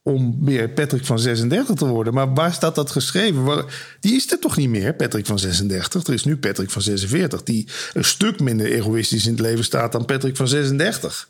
[0.01, 2.13] om weer Patrick van 36 te worden.
[2.13, 3.65] Maar waar staat dat geschreven?
[3.99, 6.07] Die is er toch niet meer, Patrick van 36?
[6.07, 9.91] Er is nu Patrick van 46, die een stuk minder egoïstisch in het leven staat
[9.91, 11.27] dan Patrick van 36.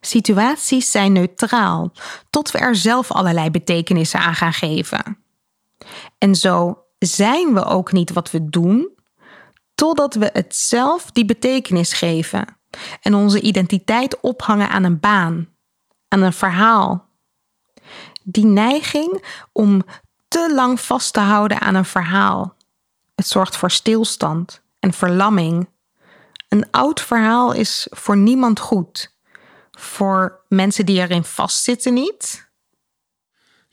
[0.00, 1.92] Situaties zijn neutraal,
[2.30, 5.18] tot we er zelf allerlei betekenissen aan gaan geven.
[6.18, 8.92] En zo zijn we ook niet wat we doen,
[9.74, 12.58] totdat we het zelf die betekenis geven
[13.00, 15.48] en onze identiteit ophangen aan een baan,
[16.08, 17.08] aan een verhaal.
[18.22, 19.84] Die neiging om
[20.28, 22.56] te lang vast te houden aan een verhaal.
[23.14, 25.68] Het zorgt voor stilstand en verlamming.
[26.48, 29.16] Een oud verhaal is voor niemand goed.
[29.70, 32.52] Voor mensen die erin vastzitten niet,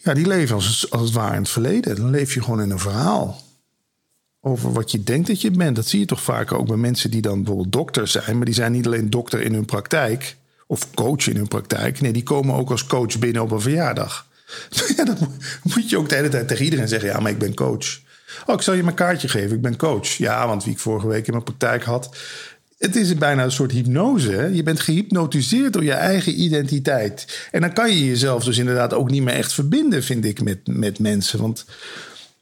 [0.03, 1.95] ja, die leven als, als het ware in het verleden.
[1.95, 3.41] Dan leef je gewoon in een verhaal.
[4.39, 5.75] Over wat je denkt dat je bent.
[5.75, 8.35] Dat zie je toch vaak ook bij mensen die dan bijvoorbeeld dokter zijn.
[8.35, 10.35] Maar die zijn niet alleen dokter in hun praktijk.
[10.67, 12.01] Of coach in hun praktijk.
[12.01, 14.29] Nee, die komen ook als coach binnen op een verjaardag.
[14.95, 15.17] Ja,
[15.63, 17.99] moet je ook de hele tijd tegen iedereen zeggen: ja, maar ik ben coach.
[18.45, 20.07] Oh, ik zal je mijn kaartje geven, ik ben coach.
[20.07, 22.17] Ja, want wie ik vorige week in mijn praktijk had,
[22.81, 24.49] het is bijna een soort hypnose.
[24.53, 27.47] Je bent gehypnotiseerd door je eigen identiteit.
[27.51, 30.59] En dan kan je jezelf dus inderdaad ook niet meer echt verbinden, vind ik, met,
[30.63, 31.39] met mensen.
[31.39, 31.65] Want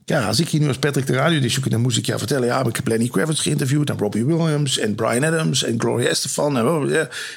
[0.05, 2.47] ja, als ik hier nu als Patrick de radio disjoekje, dan moest ik jou vertellen...
[2.47, 6.57] ja, ik heb Lenny Kravitz geïnterviewd en Robbie Williams en Brian Adams en Gloria Estefan.
[6.57, 6.91] En, oh,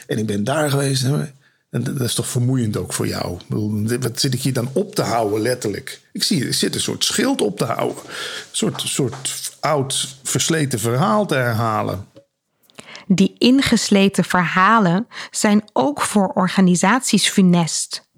[0.06, 1.04] en ik ben daar geweest.
[1.70, 3.38] En dat is toch vermoeiend ook voor jou?
[4.00, 6.00] Wat zit ik hier dan op te houden, letterlijk?
[6.12, 8.02] Ik zie, er zit een soort schild op te houden.
[8.04, 8.12] Een
[8.50, 12.06] soort, soort oud, versleten verhaal te herhalen.
[13.06, 18.10] Die ingesleten verhalen zijn ook voor organisaties funest.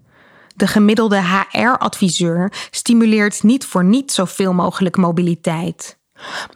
[0.56, 5.98] De gemiddelde HR-adviseur stimuleert niet voor niet zoveel mogelijk mobiliteit.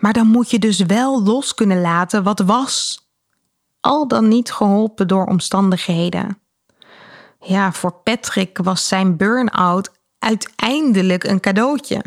[0.01, 3.07] Maar dan moet je dus wel los kunnen laten wat was.
[3.81, 6.39] Al dan niet geholpen door omstandigheden.
[7.41, 12.05] Ja, voor Patrick was zijn burn-out uiteindelijk een cadeautje.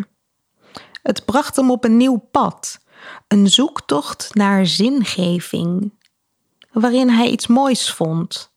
[1.04, 2.80] Het bracht hem op een nieuw pad,
[3.28, 5.92] een zoektocht naar zingeving
[6.72, 8.50] waarin hij iets moois vond.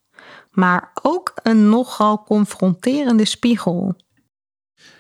[0.50, 3.96] maar ook een nogal confronterende spiegel.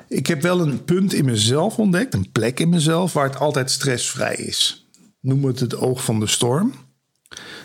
[0.08, 3.70] Ik heb wel een punt in mezelf ontdekt, een plek in mezelf waar het altijd
[3.70, 4.88] stressvrij is.
[5.20, 6.72] Noem het het oog van de storm.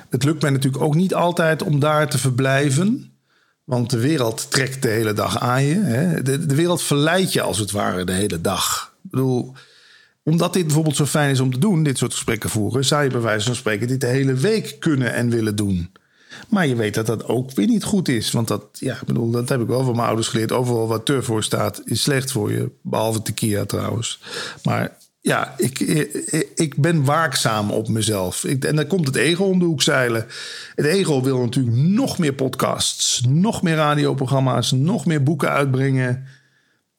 [0.10, 3.18] Het lukt mij natuurlijk ook niet altijd om daar te verblijven.
[3.64, 5.76] Want de wereld trekt de hele dag aan je.
[5.76, 6.22] Hè?
[6.22, 8.94] De, de wereld verleidt je als het ware de hele dag.
[9.04, 9.54] Ik bedoel,
[10.30, 13.10] omdat dit bijvoorbeeld zo fijn is om te doen, dit soort gesprekken voeren, zou je
[13.10, 15.92] bij wijze van spreken dit de hele week kunnen en willen doen.
[16.50, 18.32] Maar je weet dat dat ook weer niet goed is.
[18.32, 20.52] Want dat, ja, ik bedoel, dat heb ik wel van mijn ouders geleerd.
[20.52, 22.72] Overal wat turf voor staat, is slecht voor je.
[22.82, 24.22] Behalve tequila trouwens.
[24.64, 25.80] Maar ja, ik,
[26.56, 28.44] ik, ben waakzaam op mezelf.
[28.44, 30.26] Ik, en dan komt het ego om de hoek zeilen.
[30.76, 36.26] Het ego wil natuurlijk nog meer podcasts, nog meer radioprogramma's, nog meer boeken uitbrengen.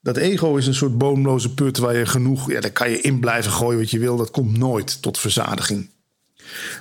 [0.01, 3.19] Dat ego is een soort boomloze put waar je genoeg, ja, daar kan je in
[3.19, 4.17] blijven gooien wat je wil.
[4.17, 5.89] Dat komt nooit tot verzadiging.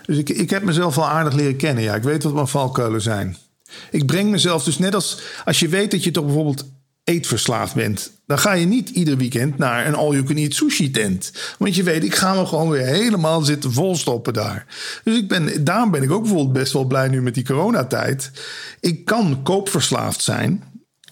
[0.07, 1.85] Dus ik, ik heb mezelf al aardig leren kennen.
[1.85, 3.37] Ja, ik weet wat mijn valkuilen zijn.
[3.91, 6.65] Ik breng mezelf dus net als als je weet dat je toch bijvoorbeeld
[7.05, 11.33] eetverslaafd bent, dan ga je niet ieder weekend naar een all-you-can-eat sushi-tent.
[11.59, 14.67] Want je weet, ik ga me gewoon weer helemaal zitten volstoppen daar.
[15.05, 18.31] Dus ik ben, daarom ben ik ook bijvoorbeeld best wel blij nu met die coronatijd.
[18.81, 20.63] Ik kan koopverslaafd zijn.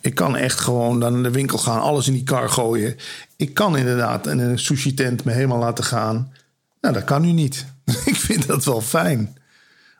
[0.09, 2.97] Ik kan echt gewoon dan in de winkel gaan, alles in die kar gooien.
[3.37, 6.33] Ik kan inderdaad in een sushi-tent me helemaal laten gaan.
[6.81, 7.67] Nou, dat kan nu niet.
[8.05, 9.37] ik vind dat wel fijn.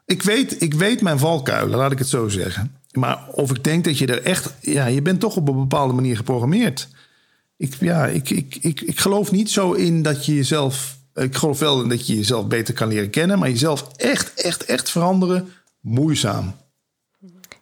[0.07, 2.77] Ik weet, ik weet mijn valkuilen, laat ik het zo zeggen.
[2.93, 4.55] Maar of ik denk dat je er echt...
[4.61, 6.89] Ja, je bent toch op een bepaalde manier geprogrammeerd.
[7.57, 10.97] Ik, ja, ik, ik, ik, ik geloof niet zo in dat je jezelf...
[11.15, 13.39] Ik geloof wel in dat je jezelf beter kan leren kennen...
[13.39, 16.55] maar jezelf echt, echt, echt veranderen, moeizaam.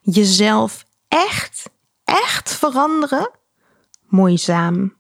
[0.01, 1.71] Jezelf echt,
[2.07, 3.31] echt veranderen,
[4.09, 4.95] moeizaam.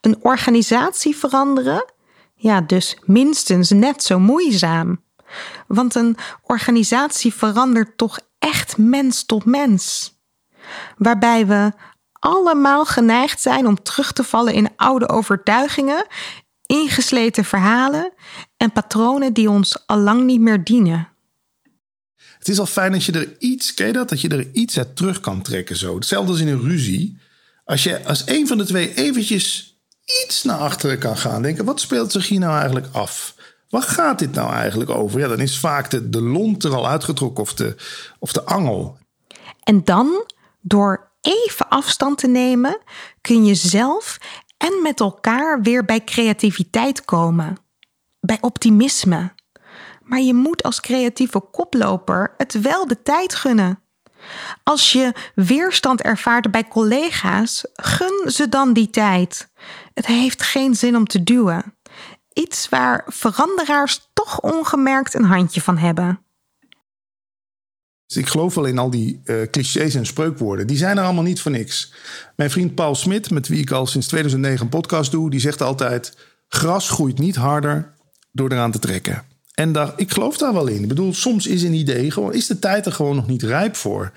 [0.00, 1.92] Een organisatie veranderen,
[2.34, 5.02] ja, dus minstens net zo moeizaam.
[5.66, 10.14] Want een organisatie verandert toch echt mens tot mens.
[10.96, 11.72] Waarbij we
[12.12, 16.06] allemaal geneigd zijn om terug te vallen in oude overtuigingen,
[16.66, 18.12] ingesleten verhalen
[18.56, 21.13] en patronen die ons al lang niet meer dienen.
[22.44, 24.08] Het is al fijn als je er iets, ken je dat?
[24.08, 25.94] Dat je er iets uit terug kan trekken zo.
[25.94, 27.18] Hetzelfde als in een ruzie.
[27.64, 29.78] Als je als een van de twee eventjes
[30.24, 33.34] iets naar achteren kan gaan, denken: wat speelt zich hier nou eigenlijk af?
[33.68, 35.20] Waar gaat dit nou eigenlijk over?
[35.20, 37.76] Ja, dan is vaak de, de lont er al uitgetrokken of de,
[38.18, 38.98] of de angel.
[39.62, 40.24] En dan,
[40.60, 42.78] door even afstand te nemen,
[43.20, 44.18] kun je zelf
[44.56, 47.56] en met elkaar weer bij creativiteit komen.
[48.20, 49.32] Bij optimisme.
[50.04, 53.78] Maar je moet als creatieve koploper het wel de tijd gunnen.
[54.62, 59.48] Als je weerstand ervaart bij collega's, gun ze dan die tijd.
[59.94, 61.74] Het heeft geen zin om te duwen.
[62.32, 66.18] Iets waar veranderaars toch ongemerkt een handje van hebben.
[68.06, 70.66] Dus ik geloof wel in al die uh, clichés en spreukwoorden.
[70.66, 71.92] Die zijn er allemaal niet voor niks.
[72.36, 75.62] Mijn vriend Paul Smit, met wie ik al sinds 2009 een podcast doe, die zegt
[75.62, 76.16] altijd:
[76.48, 77.94] gras groeit niet harder
[78.32, 79.33] door eraan te trekken.
[79.54, 80.82] En daar, ik geloof daar wel in.
[80.82, 83.76] Ik bedoel, soms is een idee gewoon, is de tijd er gewoon nog niet rijp
[83.76, 84.12] voor.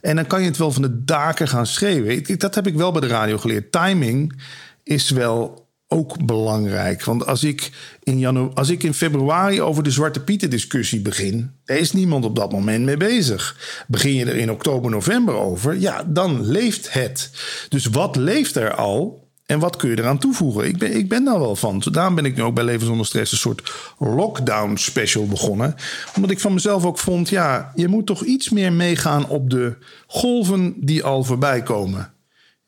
[0.00, 2.38] En dan kan je het wel van de daken gaan schreeuwen.
[2.38, 3.72] Dat heb ik wel bij de radio geleerd.
[3.72, 4.40] Timing
[4.82, 7.04] is wel ook belangrijk.
[7.04, 7.70] Want als ik
[8.02, 12.24] in, janu als ik in februari over de Zwarte Pieten discussie begin, daar is niemand
[12.24, 13.56] op dat moment mee bezig.
[13.86, 17.30] Begin je er in oktober, november over, ja, dan leeft het.
[17.68, 19.23] Dus wat leeft er al?
[19.54, 20.66] En wat kun je eraan toevoegen?
[20.66, 21.82] Ik ben, ik ben daar wel van.
[21.90, 25.74] Daarom ben ik nu ook bij Leven zonder Stress een soort lockdown special begonnen.
[26.16, 29.76] Omdat ik van mezelf ook vond, ja, je moet toch iets meer meegaan op de
[30.06, 32.12] golven die al voorbij komen.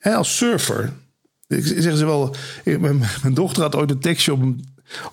[0.01, 0.92] als surfer
[1.49, 4.64] Zeggen ze wel, mijn, mijn, dochter had ooit een tekstje op een,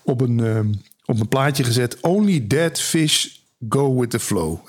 [0.03, 0.73] op een, ehm,
[1.05, 1.97] op een plaatje gezet.
[2.01, 3.27] Only dead fish
[3.69, 4.59] go with the flow.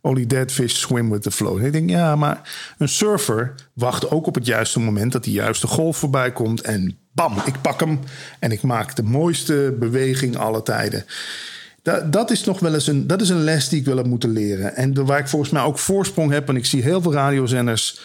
[0.00, 1.58] Only dead fish swim with the flow.
[1.58, 5.32] En ik denk, ja, maar een surfer wacht ook op het juiste moment dat die
[5.32, 6.60] juiste golf voorbij komt.
[6.60, 8.00] En bam, ik pak hem
[8.38, 11.04] en ik maak de mooiste beweging alle tijden.
[11.82, 14.06] Dat, dat is nog wel eens een, dat is een les die ik wel heb
[14.06, 14.76] moeten leren.
[14.76, 16.48] En waar ik volgens mij ook voorsprong heb.
[16.48, 18.00] En ik zie heel veel radiozenders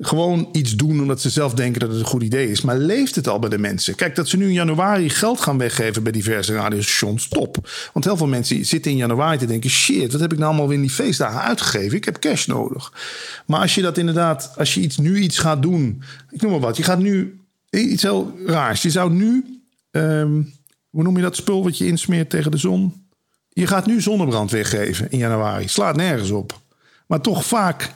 [0.00, 2.60] gewoon iets doen omdat ze zelf denken dat het een goed idee is.
[2.60, 3.94] Maar leeft het al bij de mensen?
[3.94, 7.68] Kijk, dat ze nu in januari geld gaan weggeven bij diverse radiostations, top.
[7.92, 10.68] Want heel veel mensen zitten in januari te denken: shit, wat heb ik nou allemaal
[10.68, 11.96] weer in die feestdagen uitgegeven?
[11.96, 12.92] Ik heb cash nodig.
[13.46, 16.60] Maar als je dat inderdaad, als je iets, nu iets gaat doen, ik noem maar
[16.60, 17.40] wat, je gaat nu
[17.70, 18.82] iets heel raars.
[18.82, 20.52] Je zou nu, um,
[20.90, 23.06] hoe noem je dat spul wat je insmeert tegen de zon?
[23.48, 25.68] Je gaat nu zonnebrand weggeven in januari.
[25.68, 26.60] Slaat nergens op.
[27.06, 27.94] Maar toch vaak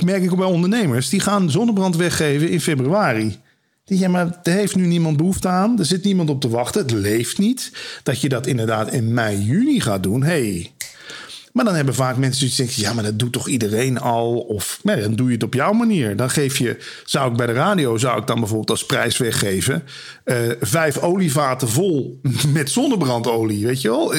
[0.00, 3.38] merk ik ook bij ondernemers, die gaan zonnebrand weggeven in februari.
[3.84, 5.78] Ja, maar er heeft nu niemand behoefte aan.
[5.78, 6.82] Er zit niemand op te wachten.
[6.82, 7.72] Het leeft niet.
[8.02, 10.22] Dat je dat inderdaad in mei, juni gaat doen.
[10.22, 10.71] hey,
[11.52, 14.38] Maar dan hebben vaak mensen die denken: ja, maar dat doet toch iedereen al?
[14.38, 16.16] Of nee, dan doe je het op jouw manier.
[16.16, 19.82] Dan geef je, zou ik bij de radio, zou ik dan bijvoorbeeld als prijs weggeven:
[20.24, 22.20] uh, vijf olievaten vol
[22.52, 23.66] met zonnebrandolie.
[23.66, 24.14] Weet je wel?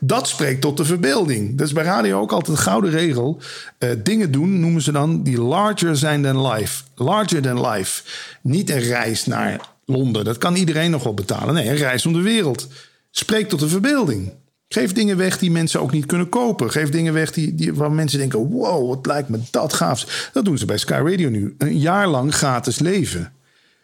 [0.00, 1.58] Dat spreekt tot de verbeelding.
[1.58, 3.40] Dat is bij radio ook altijd een gouden regel.
[3.78, 6.82] Uh, dingen doen noemen ze dan die larger zijn than life.
[6.94, 8.02] Larger than life.
[8.42, 10.24] Niet een reis naar Londen.
[10.24, 11.54] Dat kan iedereen nog wel betalen.
[11.54, 12.68] Nee, een reis om de wereld.
[13.10, 14.32] Spreekt tot de verbeelding.
[14.74, 16.70] Geef dingen weg die mensen ook niet kunnen kopen.
[16.70, 20.30] Geef dingen weg die, die, waar mensen denken: wow, wat lijkt me dat gaaf.
[20.32, 21.54] Dat doen ze bij Sky Radio nu.
[21.58, 23.32] Een jaar lang gratis leven.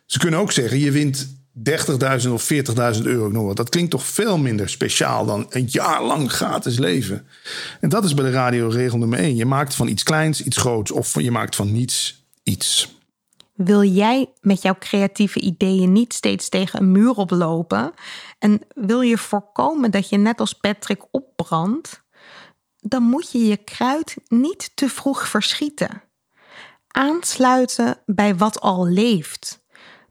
[0.07, 1.29] Ze kunnen ook zeggen: je wint
[2.25, 2.53] 30.000 of
[2.97, 3.47] 40.000 euro.
[3.47, 3.57] Wat.
[3.57, 7.27] Dat klinkt toch veel minder speciaal dan een jaar lang gratis leven.
[7.81, 9.37] En dat is bij de radio regel nummer 1.
[9.37, 10.91] Je maakt van iets kleins iets groots.
[10.91, 13.00] Of je maakt van niets iets.
[13.65, 17.93] Wil jij met jouw creatieve ideeën niet steeds tegen een muur oplopen?
[18.39, 22.03] En wil je voorkomen dat je net als Patrick opbrandt?
[22.77, 26.03] Dan moet je je kruid niet te vroeg verschieten.
[26.87, 29.65] Aansluiten bij wat al leeft.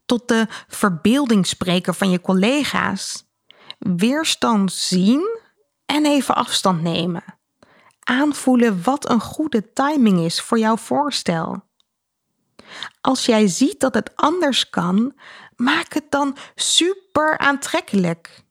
[0.05, 3.25] Tot de verbeeldingsspreker van je collega's.
[3.79, 5.39] Weerstand zien
[5.85, 7.23] en even afstand nemen.
[7.99, 11.67] Aanvoelen wat een goede timing is voor jouw voorstel.
[13.01, 15.13] Als jij ziet dat het anders kan,
[15.55, 18.43] maak het dan super aantrekkelijk.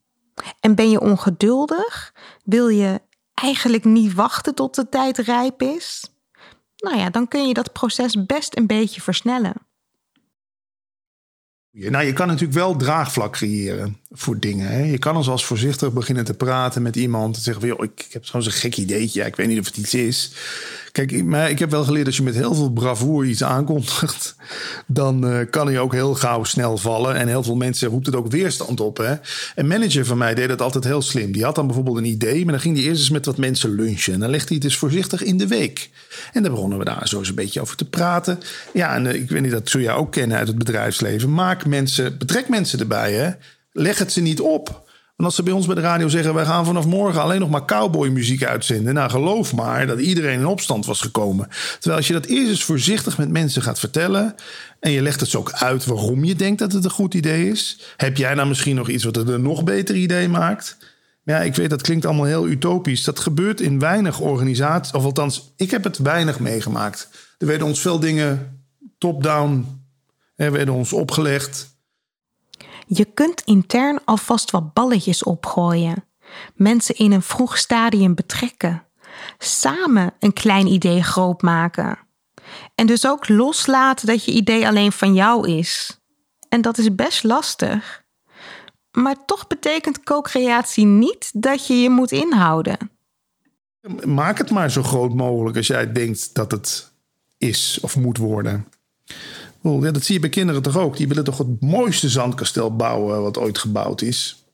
[0.61, 2.15] En ben je ongeduldig?
[2.45, 3.01] Wil je
[3.35, 6.13] eigenlijk niet wachten tot de tijd rijp is?
[6.77, 9.55] Nou ja, dan kun je dat proces best een beetje versnellen.
[11.71, 14.69] Nou, je kan natuurlijk wel draagvlak creëren voor dingen.
[14.69, 14.83] Hè?
[14.83, 17.37] Je kan als als voorzichtig beginnen te praten met iemand.
[17.37, 19.25] En zeggen joh, ik, ik heb zo'n gek ideetje.
[19.25, 20.33] ik weet niet of het iets is.
[20.93, 24.35] Kijk, ik, maar ik heb wel geleerd als je met heel veel bravoer iets aankondigt,
[24.87, 27.15] dan uh, kan hij ook heel gauw snel vallen.
[27.15, 28.97] En heel veel mensen roept het ook weerstand op.
[28.97, 29.15] Hè?
[29.55, 31.33] Een manager van mij deed dat altijd heel slim.
[31.33, 33.75] Die had dan bijvoorbeeld een idee, maar dan ging hij eerst eens met wat mensen
[33.75, 34.13] lunchen.
[34.13, 35.91] En dan legde hij het dus voorzichtig in de week.
[36.33, 38.39] En dan begonnen we daar zo eens een beetje over te praten.
[38.73, 41.35] Ja, en uh, ik weet niet, dat zul je ook kennen uit het bedrijfsleven.
[41.35, 43.13] Maak mensen, betrek mensen erbij.
[43.13, 43.31] Hè?
[43.79, 44.87] Leg het ze niet op.
[45.17, 47.51] En als ze bij ons bij de radio zeggen: wij gaan vanaf morgen alleen nog
[47.51, 48.95] maar cowboymuziek uitzenden.
[48.95, 51.49] Nou, geloof maar dat iedereen in opstand was gekomen.
[51.73, 54.35] Terwijl als je dat eerst eens voorzichtig met mensen gaat vertellen.
[54.81, 57.51] en je legt het zo ook uit waarom je denkt dat het een goed idee
[57.51, 57.81] is.
[57.97, 60.77] heb jij dan misschien nog iets wat het een nog beter idee maakt?
[61.25, 63.05] Ja, ik weet dat klinkt allemaal heel utopisch.
[63.05, 64.93] Dat gebeurt in weinig organisaties.
[64.93, 67.09] Of althans, ik heb het weinig meegemaakt.
[67.39, 68.63] Er werden ons veel dingen
[68.99, 69.83] top-down.
[70.37, 71.77] Er werden ons opgelegd.
[72.89, 76.05] Je kunt intern alvast wat balletjes opgooien,
[76.55, 78.85] mensen in een vroeg stadium betrekken,
[79.39, 81.99] samen een klein idee groot maken.
[82.75, 86.01] En dus ook loslaten dat je idee alleen van jou is.
[86.49, 88.05] En dat is best lastig.
[88.91, 92.91] Maar toch betekent co-creatie niet dat je je moet inhouden.
[94.05, 96.93] Maak het maar zo groot mogelijk als jij denkt dat het
[97.39, 98.67] is of moet worden.
[99.63, 100.97] Dat zie je bij kinderen toch ook.
[100.97, 104.45] Die willen toch het mooiste zandkastel bouwen wat ooit gebouwd is.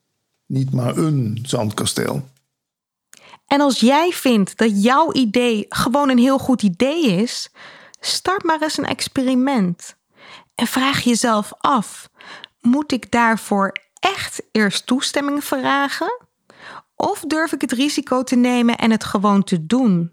[0.46, 2.28] Niet maar een zandkasteel.
[3.46, 7.50] En als jij vindt dat jouw idee gewoon een heel goed idee is,
[8.00, 9.96] start maar eens een experiment.
[10.54, 12.08] En vraag jezelf af:
[12.60, 16.22] moet ik daarvoor echt eerst toestemming vragen?
[16.96, 20.12] Of durf ik het risico te nemen en het gewoon te doen?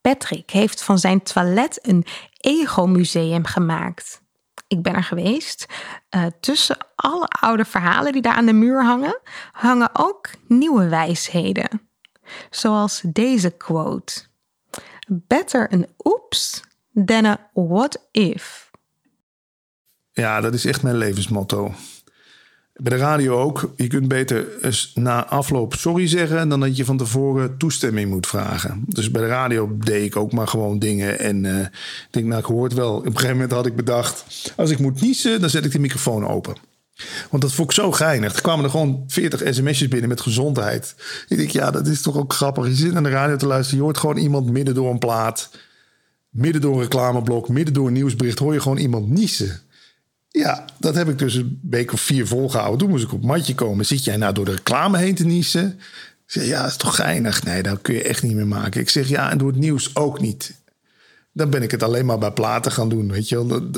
[0.00, 2.04] Patrick heeft van zijn toilet een
[2.40, 4.22] ego-museum gemaakt.
[4.68, 5.66] Ik ben er geweest.
[6.10, 9.20] Uh, tussen alle oude verhalen die daar aan de muur hangen,
[9.52, 11.88] hangen ook nieuwe wijsheden.
[12.50, 14.22] Zoals deze quote:
[15.08, 16.62] Better an oops
[17.04, 18.70] than a what if.
[20.12, 21.74] Ja, dat is echt mijn levensmotto.
[22.82, 23.72] Bij de radio ook.
[23.76, 24.46] Je kunt beter
[24.94, 28.84] na afloop sorry zeggen dan dat je van tevoren toestemming moet vragen.
[28.86, 31.18] Dus bij de radio deed ik ook maar gewoon dingen.
[31.18, 32.94] En uh, ik denk, nou, ik hoor wel.
[32.94, 34.24] Op een gegeven moment had ik bedacht:
[34.56, 36.54] als ik moet niezen, dan zet ik de microfoon open.
[37.30, 38.34] Want dat vond ik zo geinig.
[38.34, 40.94] Er kwamen er gewoon 40 sms'jes binnen met gezondheid.
[41.28, 42.66] Ik denk, ja, dat is toch ook grappig.
[42.66, 43.78] Je zit aan de radio te luisteren.
[43.78, 45.50] Je hoort gewoon iemand midden door een plaat.
[46.30, 47.48] Midden door een reclameblok.
[47.48, 48.38] Midden door een nieuwsbericht.
[48.38, 49.60] Hoor je gewoon iemand niezen.
[50.32, 52.78] Ja, dat heb ik dus een week of vier volgehouden.
[52.78, 53.86] Toen moest ik op matje komen.
[53.86, 55.80] Zit jij nou door de reclame heen te niezen?
[56.26, 57.44] Zeg, ja, is toch geinig?
[57.44, 58.80] Nee, dat kun je echt niet meer maken.
[58.80, 60.54] Ik zeg, ja, en door het nieuws ook niet.
[61.32, 63.60] Dan ben ik het alleen maar bij platen gaan doen, weet je wel.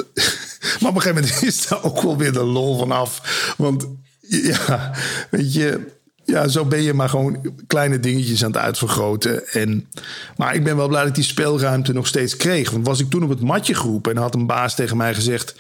[0.81, 3.55] Maar op een gegeven moment is daar ook wel weer de lol vanaf.
[3.59, 3.87] Want
[4.21, 4.93] ja,
[5.31, 5.81] weet je,
[6.25, 9.49] ja, zo ben je maar gewoon kleine dingetjes aan het uitvergroten.
[9.49, 9.89] En,
[10.37, 12.71] maar ik ben wel blij dat ik die speelruimte nog steeds kreeg.
[12.71, 15.55] Want was ik toen op het matje geroepen en had een baas tegen mij gezegd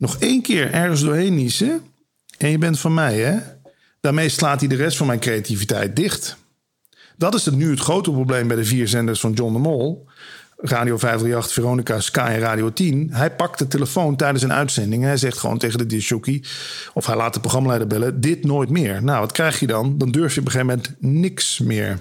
[0.00, 1.82] nog één keer ergens doorheen niezen
[2.38, 3.38] en je bent van mij, hè?
[4.00, 6.36] Daarmee slaat hij de rest van mijn creativiteit dicht.
[7.16, 10.08] Dat is het nu het grote probleem bij de vier zenders van John de Mol.
[10.56, 13.08] Radio 538, Veronica, Sky en Radio 10.
[13.12, 15.02] Hij pakt de telefoon tijdens een uitzending.
[15.02, 16.44] En hij zegt gewoon tegen de disjockey...
[16.94, 18.20] of hij laat de programmaleider bellen...
[18.20, 19.02] dit nooit meer.
[19.02, 19.98] Nou, wat krijg je dan?
[19.98, 21.98] Dan durf je op een gegeven moment niks meer.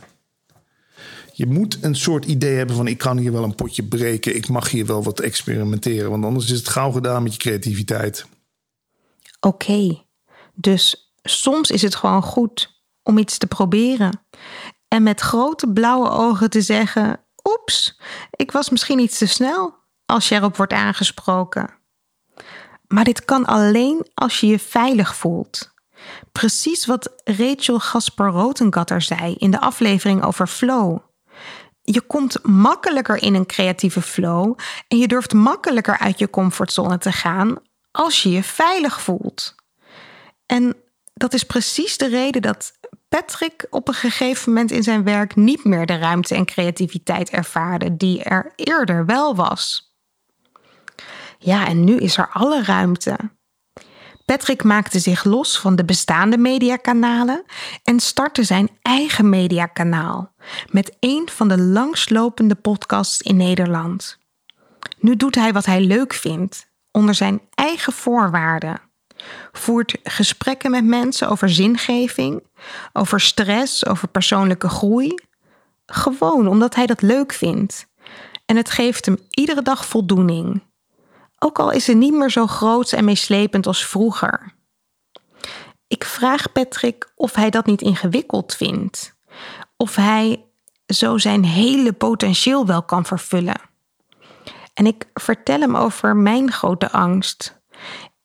[1.40, 2.88] Je moet een soort idee hebben van...
[2.88, 4.36] ik kan hier wel een potje breken.
[4.36, 6.10] Ik mag hier wel wat experimenteren.
[6.10, 8.26] Want anders is het gauw gedaan met je creativiteit.
[9.40, 10.04] Oké,
[10.54, 14.22] dus soms is het gewoon goed om iets te proberen.
[14.88, 18.00] En met grote blauwe ogen te zeggen: Oeps,
[18.32, 19.74] ik was misschien iets te snel
[20.06, 21.70] als je erop wordt aangesproken.
[22.88, 25.74] Maar dit kan alleen als je je veilig voelt.
[26.32, 31.08] Precies wat Rachel Gasper Rotengatter zei in de aflevering over flow.
[31.82, 37.12] Je komt makkelijker in een creatieve flow en je durft makkelijker uit je comfortzone te
[37.12, 37.58] gaan
[37.92, 39.56] als je je veilig voelt.
[40.46, 40.76] En
[41.14, 42.72] dat is precies de reden dat
[43.10, 47.98] Patrick op een gegeven moment in zijn werk niet meer de ruimte en creativiteit ervaarde
[47.98, 49.94] die er eerder wel was.
[51.38, 53.18] Ja, en nu is er alle ruimte.
[54.30, 57.44] Patrick maakte zich los van de bestaande mediakanalen
[57.84, 60.32] en startte zijn eigen mediakanaal
[60.72, 64.18] met een van de langslopende podcasts in Nederland.
[65.00, 68.82] Nu doet hij wat hij leuk vindt, onder zijn eigen voorwaarden
[69.52, 72.44] voert gesprekken met mensen over zingeving,
[72.94, 75.16] over stress, over persoonlijke groei.
[75.86, 77.88] Gewoon omdat hij dat leuk vindt.
[78.46, 80.62] En het geeft hem iedere dag voldoening.
[81.40, 84.54] Ook al is het niet meer zo groot en meeslepend als vroeger.
[85.88, 89.16] Ik vraag Patrick of hij dat niet ingewikkeld vindt.
[89.78, 90.46] Of hij
[90.86, 93.62] zo zijn hele potentieel wel kan vervullen.
[94.74, 97.62] En ik vertel hem over mijn grote angst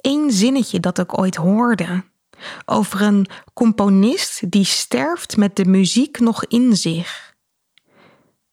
[0.04, 2.04] één zinnetje dat ik ooit hoorde.
[2.64, 7.34] Over een componist die sterft met de muziek nog in zich.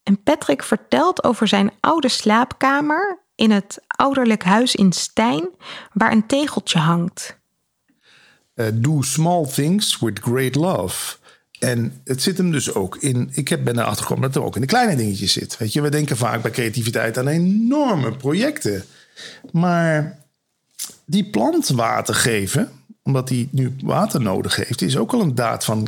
[0.03, 5.49] En Patrick vertelt over zijn oude slaapkamer in het ouderlijk huis in Stijn,
[5.93, 7.37] waar een tegeltje hangt.
[8.55, 11.15] Uh, do small things with great love.
[11.59, 13.29] En het zit hem dus ook in.
[13.31, 15.57] Ik heb, ben erachter gekomen dat er ook in de kleine dingetjes zit.
[15.57, 18.85] Weet je, we denken vaak bij creativiteit aan enorme projecten.
[19.51, 20.19] Maar
[21.05, 22.71] die plant water geven,
[23.03, 25.87] omdat hij nu water nodig heeft, is ook al een daad van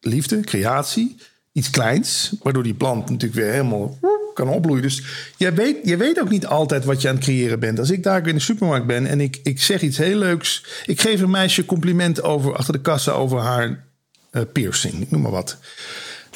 [0.00, 1.16] liefde, creatie.
[1.52, 3.98] Iets kleins, waardoor die plant natuurlijk weer helemaal
[4.38, 4.82] kan opbloeien.
[4.82, 5.02] Dus
[5.36, 7.78] je weet, je weet ook niet altijd wat je aan het creëren bent.
[7.78, 10.64] Als ik daar in de supermarkt ben en ik, ik zeg iets heel leuks.
[10.86, 13.84] Ik geef een meisje compliment over, achter de kassa over haar
[14.32, 15.10] uh, piercing.
[15.10, 15.58] Noem maar wat.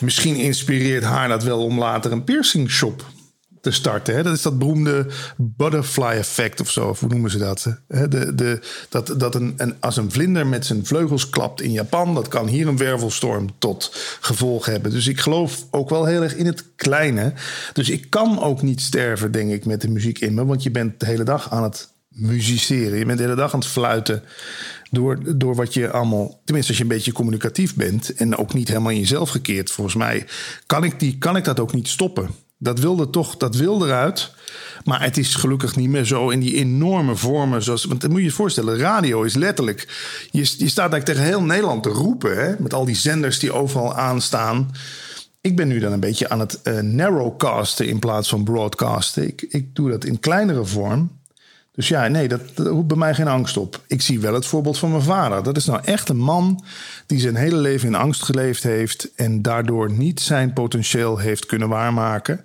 [0.00, 3.04] Misschien inspireert haar dat wel om later een piercing shop
[3.62, 4.14] te starten.
[4.14, 4.22] Hè?
[4.22, 5.06] Dat is dat beroemde
[5.36, 6.88] butterfly effect of zo.
[6.88, 7.76] Of hoe noemen ze dat?
[7.88, 8.08] Hè?
[8.08, 12.14] De, de, dat dat een, een, als een vlinder met zijn vleugels klapt in Japan...
[12.14, 13.90] dat kan hier een wervelstorm tot
[14.20, 14.90] gevolg hebben.
[14.90, 17.32] Dus ik geloof ook wel heel erg in het kleine.
[17.72, 20.44] Dus ik kan ook niet sterven, denk ik, met de muziek in me.
[20.44, 22.98] Want je bent de hele dag aan het musiceren.
[22.98, 24.22] Je bent de hele dag aan het fluiten.
[24.90, 28.68] Door, door wat je allemaal, tenminste als je een beetje communicatief bent en ook niet
[28.68, 30.26] helemaal in jezelf gekeerd, volgens mij,
[30.66, 32.28] kan ik, die, kan ik dat ook niet stoppen.
[32.62, 34.30] Dat wilde toch, dat wil eruit.
[34.84, 37.62] Maar het is gelukkig niet meer zo in die enorme vormen.
[37.62, 39.88] Zoals, want dan moet je je voorstellen, radio is letterlijk.
[40.30, 42.36] Je, je staat eigenlijk tegen heel Nederland te roepen.
[42.36, 44.70] Hè, met al die zenders die overal aanstaan.
[45.40, 49.26] Ik ben nu dan een beetje aan het uh, narrowcasten in plaats van broadcasten.
[49.26, 51.10] Ik, ik doe dat in kleinere vorm.
[51.74, 53.80] Dus ja, nee, dat, dat bij mij geen angst op.
[53.86, 55.42] Ik zie wel het voorbeeld van mijn vader.
[55.42, 56.64] Dat is nou echt een man
[57.06, 61.68] die zijn hele leven in angst geleefd heeft en daardoor niet zijn potentieel heeft kunnen
[61.68, 62.44] waarmaken.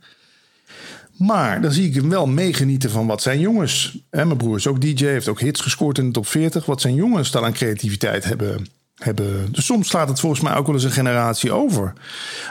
[1.17, 3.97] Maar dan zie ik hem wel meegenieten van wat zijn jongens.
[4.09, 6.65] Hè, mijn broer ook DJ, heeft ook hits gescoord in de top 40.
[6.65, 8.67] Wat zijn jongens dan aan creativiteit hebben.
[8.95, 9.51] hebben.
[9.51, 11.93] Dus soms slaat het volgens mij ook wel eens een generatie over.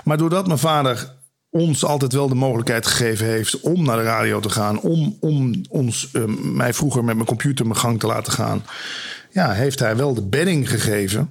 [0.04, 1.14] Maar doordat mijn vader
[1.50, 5.62] ons altijd wel de mogelijkheid gegeven heeft om naar de radio te gaan, om, om
[5.68, 8.64] ons, uh, mij vroeger met mijn computer mijn gang te laten gaan,
[9.32, 11.28] ja, heeft hij wel de bedding gegeven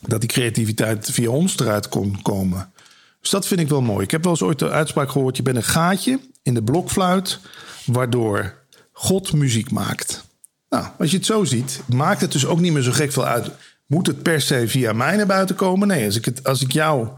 [0.00, 2.72] dat die creativiteit via ons eruit kon komen.
[3.20, 4.04] Dus dat vind ik wel mooi.
[4.04, 7.38] Ik heb wel eens ooit de uitspraak gehoord: je bent een gaatje in de blokfluit,
[7.84, 8.54] waardoor
[8.92, 10.24] God muziek maakt.
[10.68, 13.26] Nou, als je het zo ziet, maakt het dus ook niet meer zo gek veel
[13.26, 13.50] uit.
[13.86, 15.88] Moet het per se via mij naar buiten komen?
[15.88, 17.08] Nee, als ik, het, als ik jou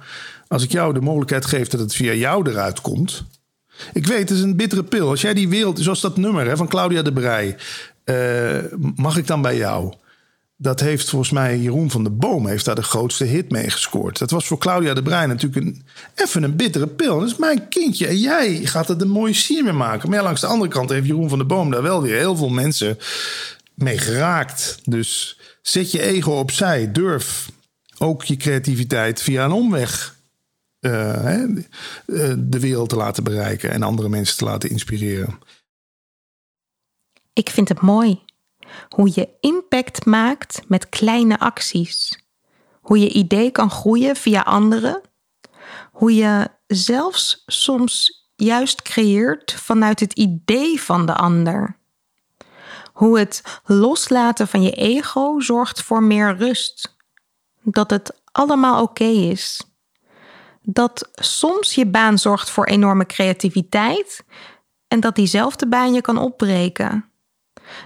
[0.48, 3.24] als ik jou de mogelijkheid geef dat het via jou eruit komt.
[3.92, 5.08] Ik weet, het is een bittere pil.
[5.08, 7.56] Als jij die wereld, zoals dat nummer hè, van Claudia de Brij,
[8.04, 8.58] uh,
[8.94, 9.94] mag ik dan bij jou?
[10.56, 14.18] Dat heeft volgens mij Jeroen van de Boom heeft daar de grootste hit mee gescoord.
[14.18, 15.82] Dat was voor Claudia de Brij natuurlijk een,
[16.14, 17.18] even een bittere pil.
[17.18, 20.10] Dat is mijn kindje en jij gaat er een mooie sier mee maken.
[20.10, 22.48] Maar langs de andere kant heeft Jeroen van de Boom daar wel weer heel veel
[22.48, 22.98] mensen
[23.74, 24.78] mee geraakt.
[24.84, 26.92] Dus zet je ego opzij.
[26.92, 27.50] Durf
[27.98, 30.16] ook je creativiteit via een omweg
[30.80, 31.44] uh,
[32.38, 35.38] de wereld te laten bereiken en andere mensen te laten inspireren.
[37.32, 38.22] Ik vind het mooi
[38.88, 42.26] hoe je impact maakt met kleine acties.
[42.80, 45.00] Hoe je idee kan groeien via anderen.
[45.92, 51.76] Hoe je zelfs soms juist creëert vanuit het idee van de ander.
[52.92, 56.96] Hoe het loslaten van je ego zorgt voor meer rust.
[57.62, 59.67] Dat het allemaal oké is.
[60.70, 64.24] Dat soms je baan zorgt voor enorme creativiteit
[64.88, 67.10] en dat diezelfde baan je kan opbreken.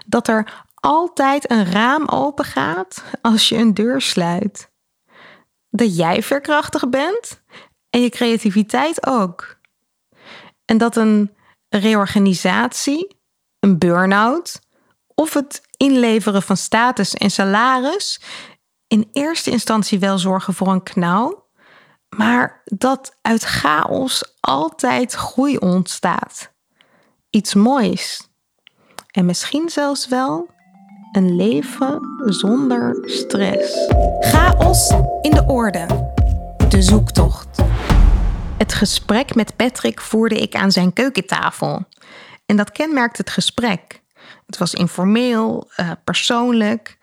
[0.06, 4.70] Dat er altijd een raam open gaat als je een deur sluit.
[5.70, 7.42] Dat jij verkrachtig bent
[7.90, 9.58] en je creativiteit ook.
[10.64, 11.34] En dat een
[11.68, 13.16] reorganisatie,
[13.60, 14.60] een burn-out
[15.14, 18.20] of het inleveren van status en salaris
[18.86, 21.41] in eerste instantie wel zorgen voor een knauw,
[22.16, 26.52] maar dat uit chaos altijd groei ontstaat.
[27.30, 28.28] Iets moois.
[29.10, 30.50] En misschien zelfs wel
[31.12, 33.86] een leven zonder stress.
[34.20, 34.90] Chaos
[35.20, 35.86] in de orde.
[36.68, 37.62] De zoektocht.
[38.58, 41.84] Het gesprek met Patrick voerde ik aan zijn keukentafel.
[42.46, 44.02] En dat kenmerkt het gesprek.
[44.46, 46.98] Het was informeel, uh, persoonlijk.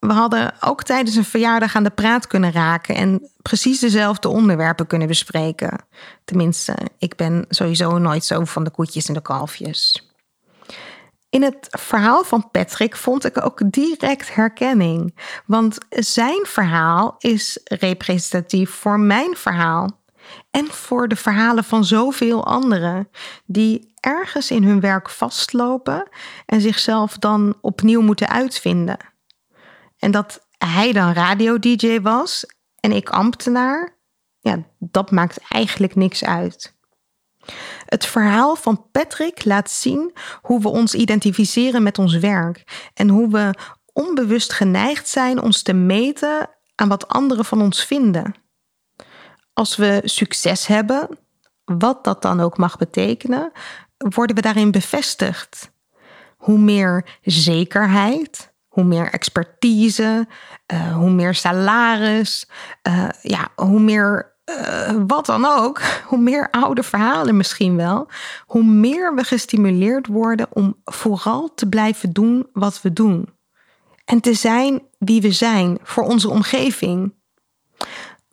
[0.00, 4.86] We hadden ook tijdens een verjaardag aan de praat kunnen raken en precies dezelfde onderwerpen
[4.86, 5.84] kunnen bespreken.
[6.24, 10.10] Tenminste, ik ben sowieso nooit zo van de koetjes en de kalfjes.
[11.30, 18.70] In het verhaal van Patrick vond ik ook direct herkenning, want zijn verhaal is representatief
[18.70, 20.00] voor mijn verhaal
[20.50, 23.08] en voor de verhalen van zoveel anderen
[23.46, 26.08] die ergens in hun werk vastlopen
[26.46, 29.09] en zichzelf dan opnieuw moeten uitvinden.
[30.00, 32.44] En dat hij dan radio-dj was
[32.80, 33.98] en ik ambtenaar,
[34.38, 36.78] ja, dat maakt eigenlijk niks uit.
[37.84, 43.28] Het verhaal van Patrick laat zien hoe we ons identificeren met ons werk en hoe
[43.28, 43.54] we
[43.92, 48.34] onbewust geneigd zijn ons te meten aan wat anderen van ons vinden.
[49.52, 51.18] Als we succes hebben,
[51.64, 53.52] wat dat dan ook mag betekenen,
[53.96, 55.70] worden we daarin bevestigd.
[56.36, 60.26] Hoe meer zekerheid, hoe meer expertise,
[60.72, 62.48] uh, hoe meer salaris,
[62.88, 68.08] uh, ja, hoe meer uh, wat dan ook, hoe meer oude verhalen misschien wel,
[68.46, 73.28] hoe meer we gestimuleerd worden om vooral te blijven doen wat we doen.
[74.04, 77.14] En te zijn wie we zijn voor onze omgeving.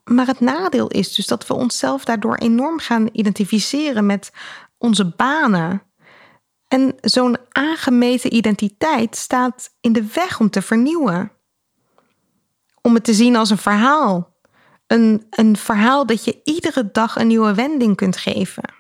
[0.03, 4.31] Maar het nadeel is dus dat we onszelf daardoor enorm gaan identificeren met
[4.77, 5.81] onze banen.
[6.67, 11.31] En zo'n aangemeten identiteit staat in de weg om te vernieuwen.
[12.81, 14.35] Om het te zien als een verhaal.
[14.87, 18.73] Een, een verhaal dat je iedere dag een nieuwe wending kunt geven.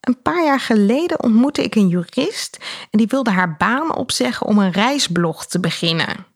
[0.00, 2.58] Een paar jaar geleden ontmoette ik een jurist
[2.90, 6.26] en die wilde haar baan opzeggen om een reisblog te beginnen.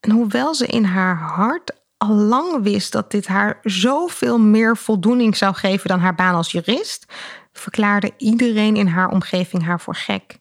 [0.00, 5.36] En hoewel ze in haar hart al lang wist dat dit haar zoveel meer voldoening
[5.36, 7.12] zou geven dan haar baan als jurist,
[7.60, 10.38] verklaarde iedereen in haar omgeving haar voor gek.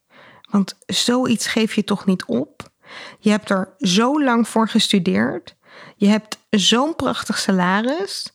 [0.50, 2.72] Want zoiets geef je toch niet op?
[3.20, 5.56] Je hebt er zo lang voor gestudeerd.
[5.96, 8.32] Je hebt zo'n prachtig salaris.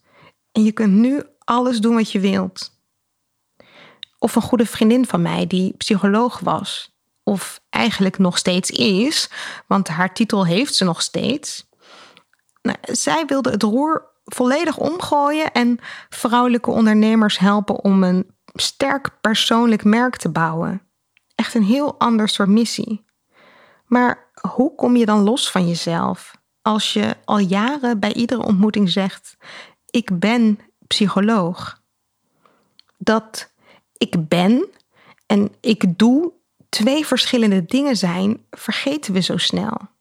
[0.53, 2.72] En je kunt nu alles doen wat je wilt.
[4.18, 6.93] Of een goede vriendin van mij die psycholoog was.
[7.22, 9.30] Of eigenlijk nog steeds is,
[9.66, 11.68] want haar titel heeft ze nog steeds.
[12.62, 15.78] Nou, zij wilde het roer volledig omgooien en
[16.09, 20.82] vrouwelijke ondernemers helpen om een sterk persoonlijk merk te bouwen.
[21.34, 23.05] Echt een heel ander soort missie.
[23.86, 28.90] Maar hoe kom je dan los van jezelf als je al jaren bij iedere ontmoeting
[28.90, 29.36] zegt:
[29.90, 31.82] Ik ben psycholoog?
[32.98, 33.52] Dat
[33.96, 34.68] ik ben
[35.26, 36.32] en ik doe
[36.68, 39.92] twee verschillende dingen zijn, vergeten we zo snel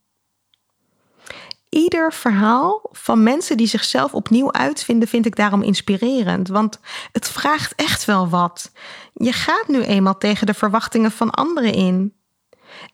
[1.73, 6.47] ieder verhaal van mensen die zichzelf opnieuw uitvinden, vind ik daarom inspirerend.
[6.47, 6.79] Want
[7.11, 8.71] het vraagt echt wel wat.
[9.13, 12.13] Je gaat nu eenmaal tegen de verwachtingen van anderen in.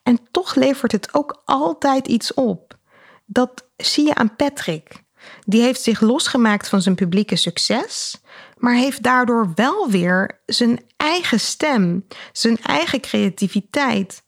[0.04, 2.78] En toch levert het ook altijd iets op.
[3.26, 5.04] Dat zie je aan Patrick.
[5.46, 8.22] Die heeft zich losgemaakt van zijn publieke succes,
[8.58, 14.24] maar heeft daardoor wel weer zijn eigen stem, zijn eigen creativiteit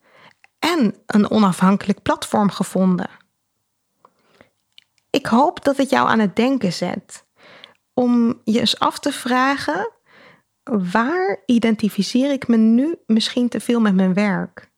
[0.60, 3.20] en een onafhankelijk platform gevonden.
[5.12, 7.26] Ik hoop dat het jou aan het denken zet.
[7.93, 9.91] Om je eens af te vragen:
[10.64, 14.72] waar identificeer ik me nu misschien te veel met mijn werk?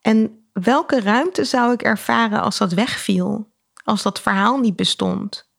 [0.00, 3.52] En welke ruimte zou ik ervaren als dat wegviel?
[3.84, 5.52] Als dat verhaal niet bestond?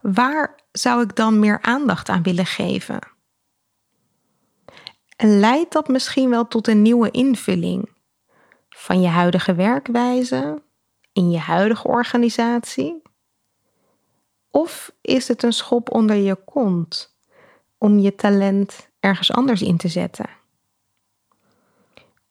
[0.00, 2.98] Waar zou ik dan meer aandacht aan willen geven?
[5.16, 7.90] En leidt dat misschien wel tot een nieuwe invulling
[8.68, 10.62] van je huidige werkwijze
[11.12, 13.02] in je huidige organisatie?
[14.50, 17.16] Of is het een schop onder je kont
[17.78, 20.26] om je talent ergens anders in te zetten?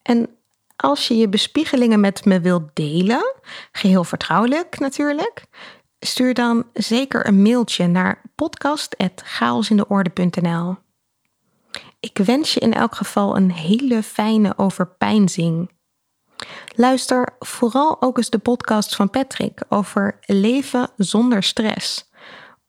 [0.01, 0.29] En
[0.75, 3.36] als je je bespiegelingen met me wilt delen,
[3.71, 5.43] geheel vertrouwelijk natuurlijk,
[5.99, 10.75] stuur dan zeker een mailtje naar podcast.chaosindeorde.nl.
[11.99, 15.71] Ik wens je in elk geval een hele fijne overpeinzing.
[16.76, 22.10] Luister vooral ook eens de podcast van Patrick over leven zonder stress.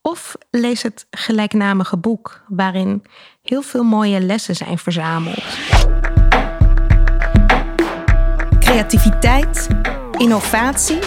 [0.02, 3.02] Of lees het gelijknamige boek waarin
[3.42, 5.44] heel veel mooie lessen zijn verzameld.
[8.58, 9.68] Creativiteit,
[10.16, 10.98] innovatie.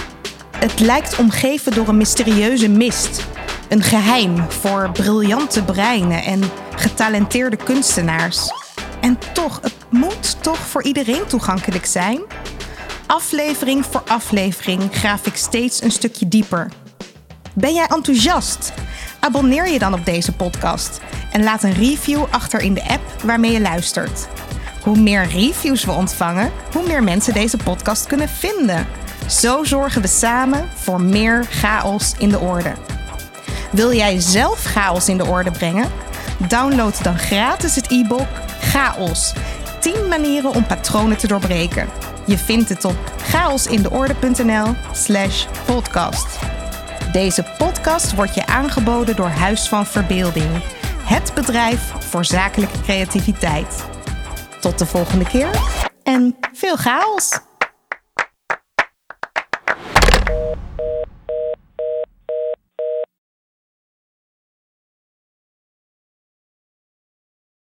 [0.58, 3.28] Het lijkt omgeven door een mysterieuze mist.
[3.70, 6.42] Een geheim voor briljante breinen en
[6.76, 8.65] getalenteerde kunstenaars.
[9.06, 12.22] En toch, het moet toch voor iedereen toegankelijk zijn?
[13.06, 16.72] Aflevering voor aflevering graaf ik steeds een stukje dieper.
[17.54, 18.74] Ben jij enthousiast?
[19.20, 21.02] Abonneer je dan op deze podcast
[21.32, 24.28] en laat een review achter in de app waarmee je luistert.
[24.84, 28.88] Hoe meer reviews we ontvangen, hoe meer mensen deze podcast kunnen vinden.
[29.30, 32.74] Zo zorgen we samen voor meer chaos in de orde.
[33.72, 35.92] Wil jij zelf chaos in de orde brengen?
[36.38, 38.28] Download dan gratis het e-book
[38.60, 39.34] Chaos.
[39.80, 41.90] 10 manieren om patronen te doorbreken.
[42.26, 46.40] Je vindt het op chaosindeorde.nl/slash podcast.
[47.12, 50.64] Deze podcast wordt je aangeboden door Huis van Verbeelding,
[51.04, 53.86] het bedrijf voor zakelijke creativiteit.
[54.60, 55.50] Tot de volgende keer
[56.04, 57.55] en veel chaos!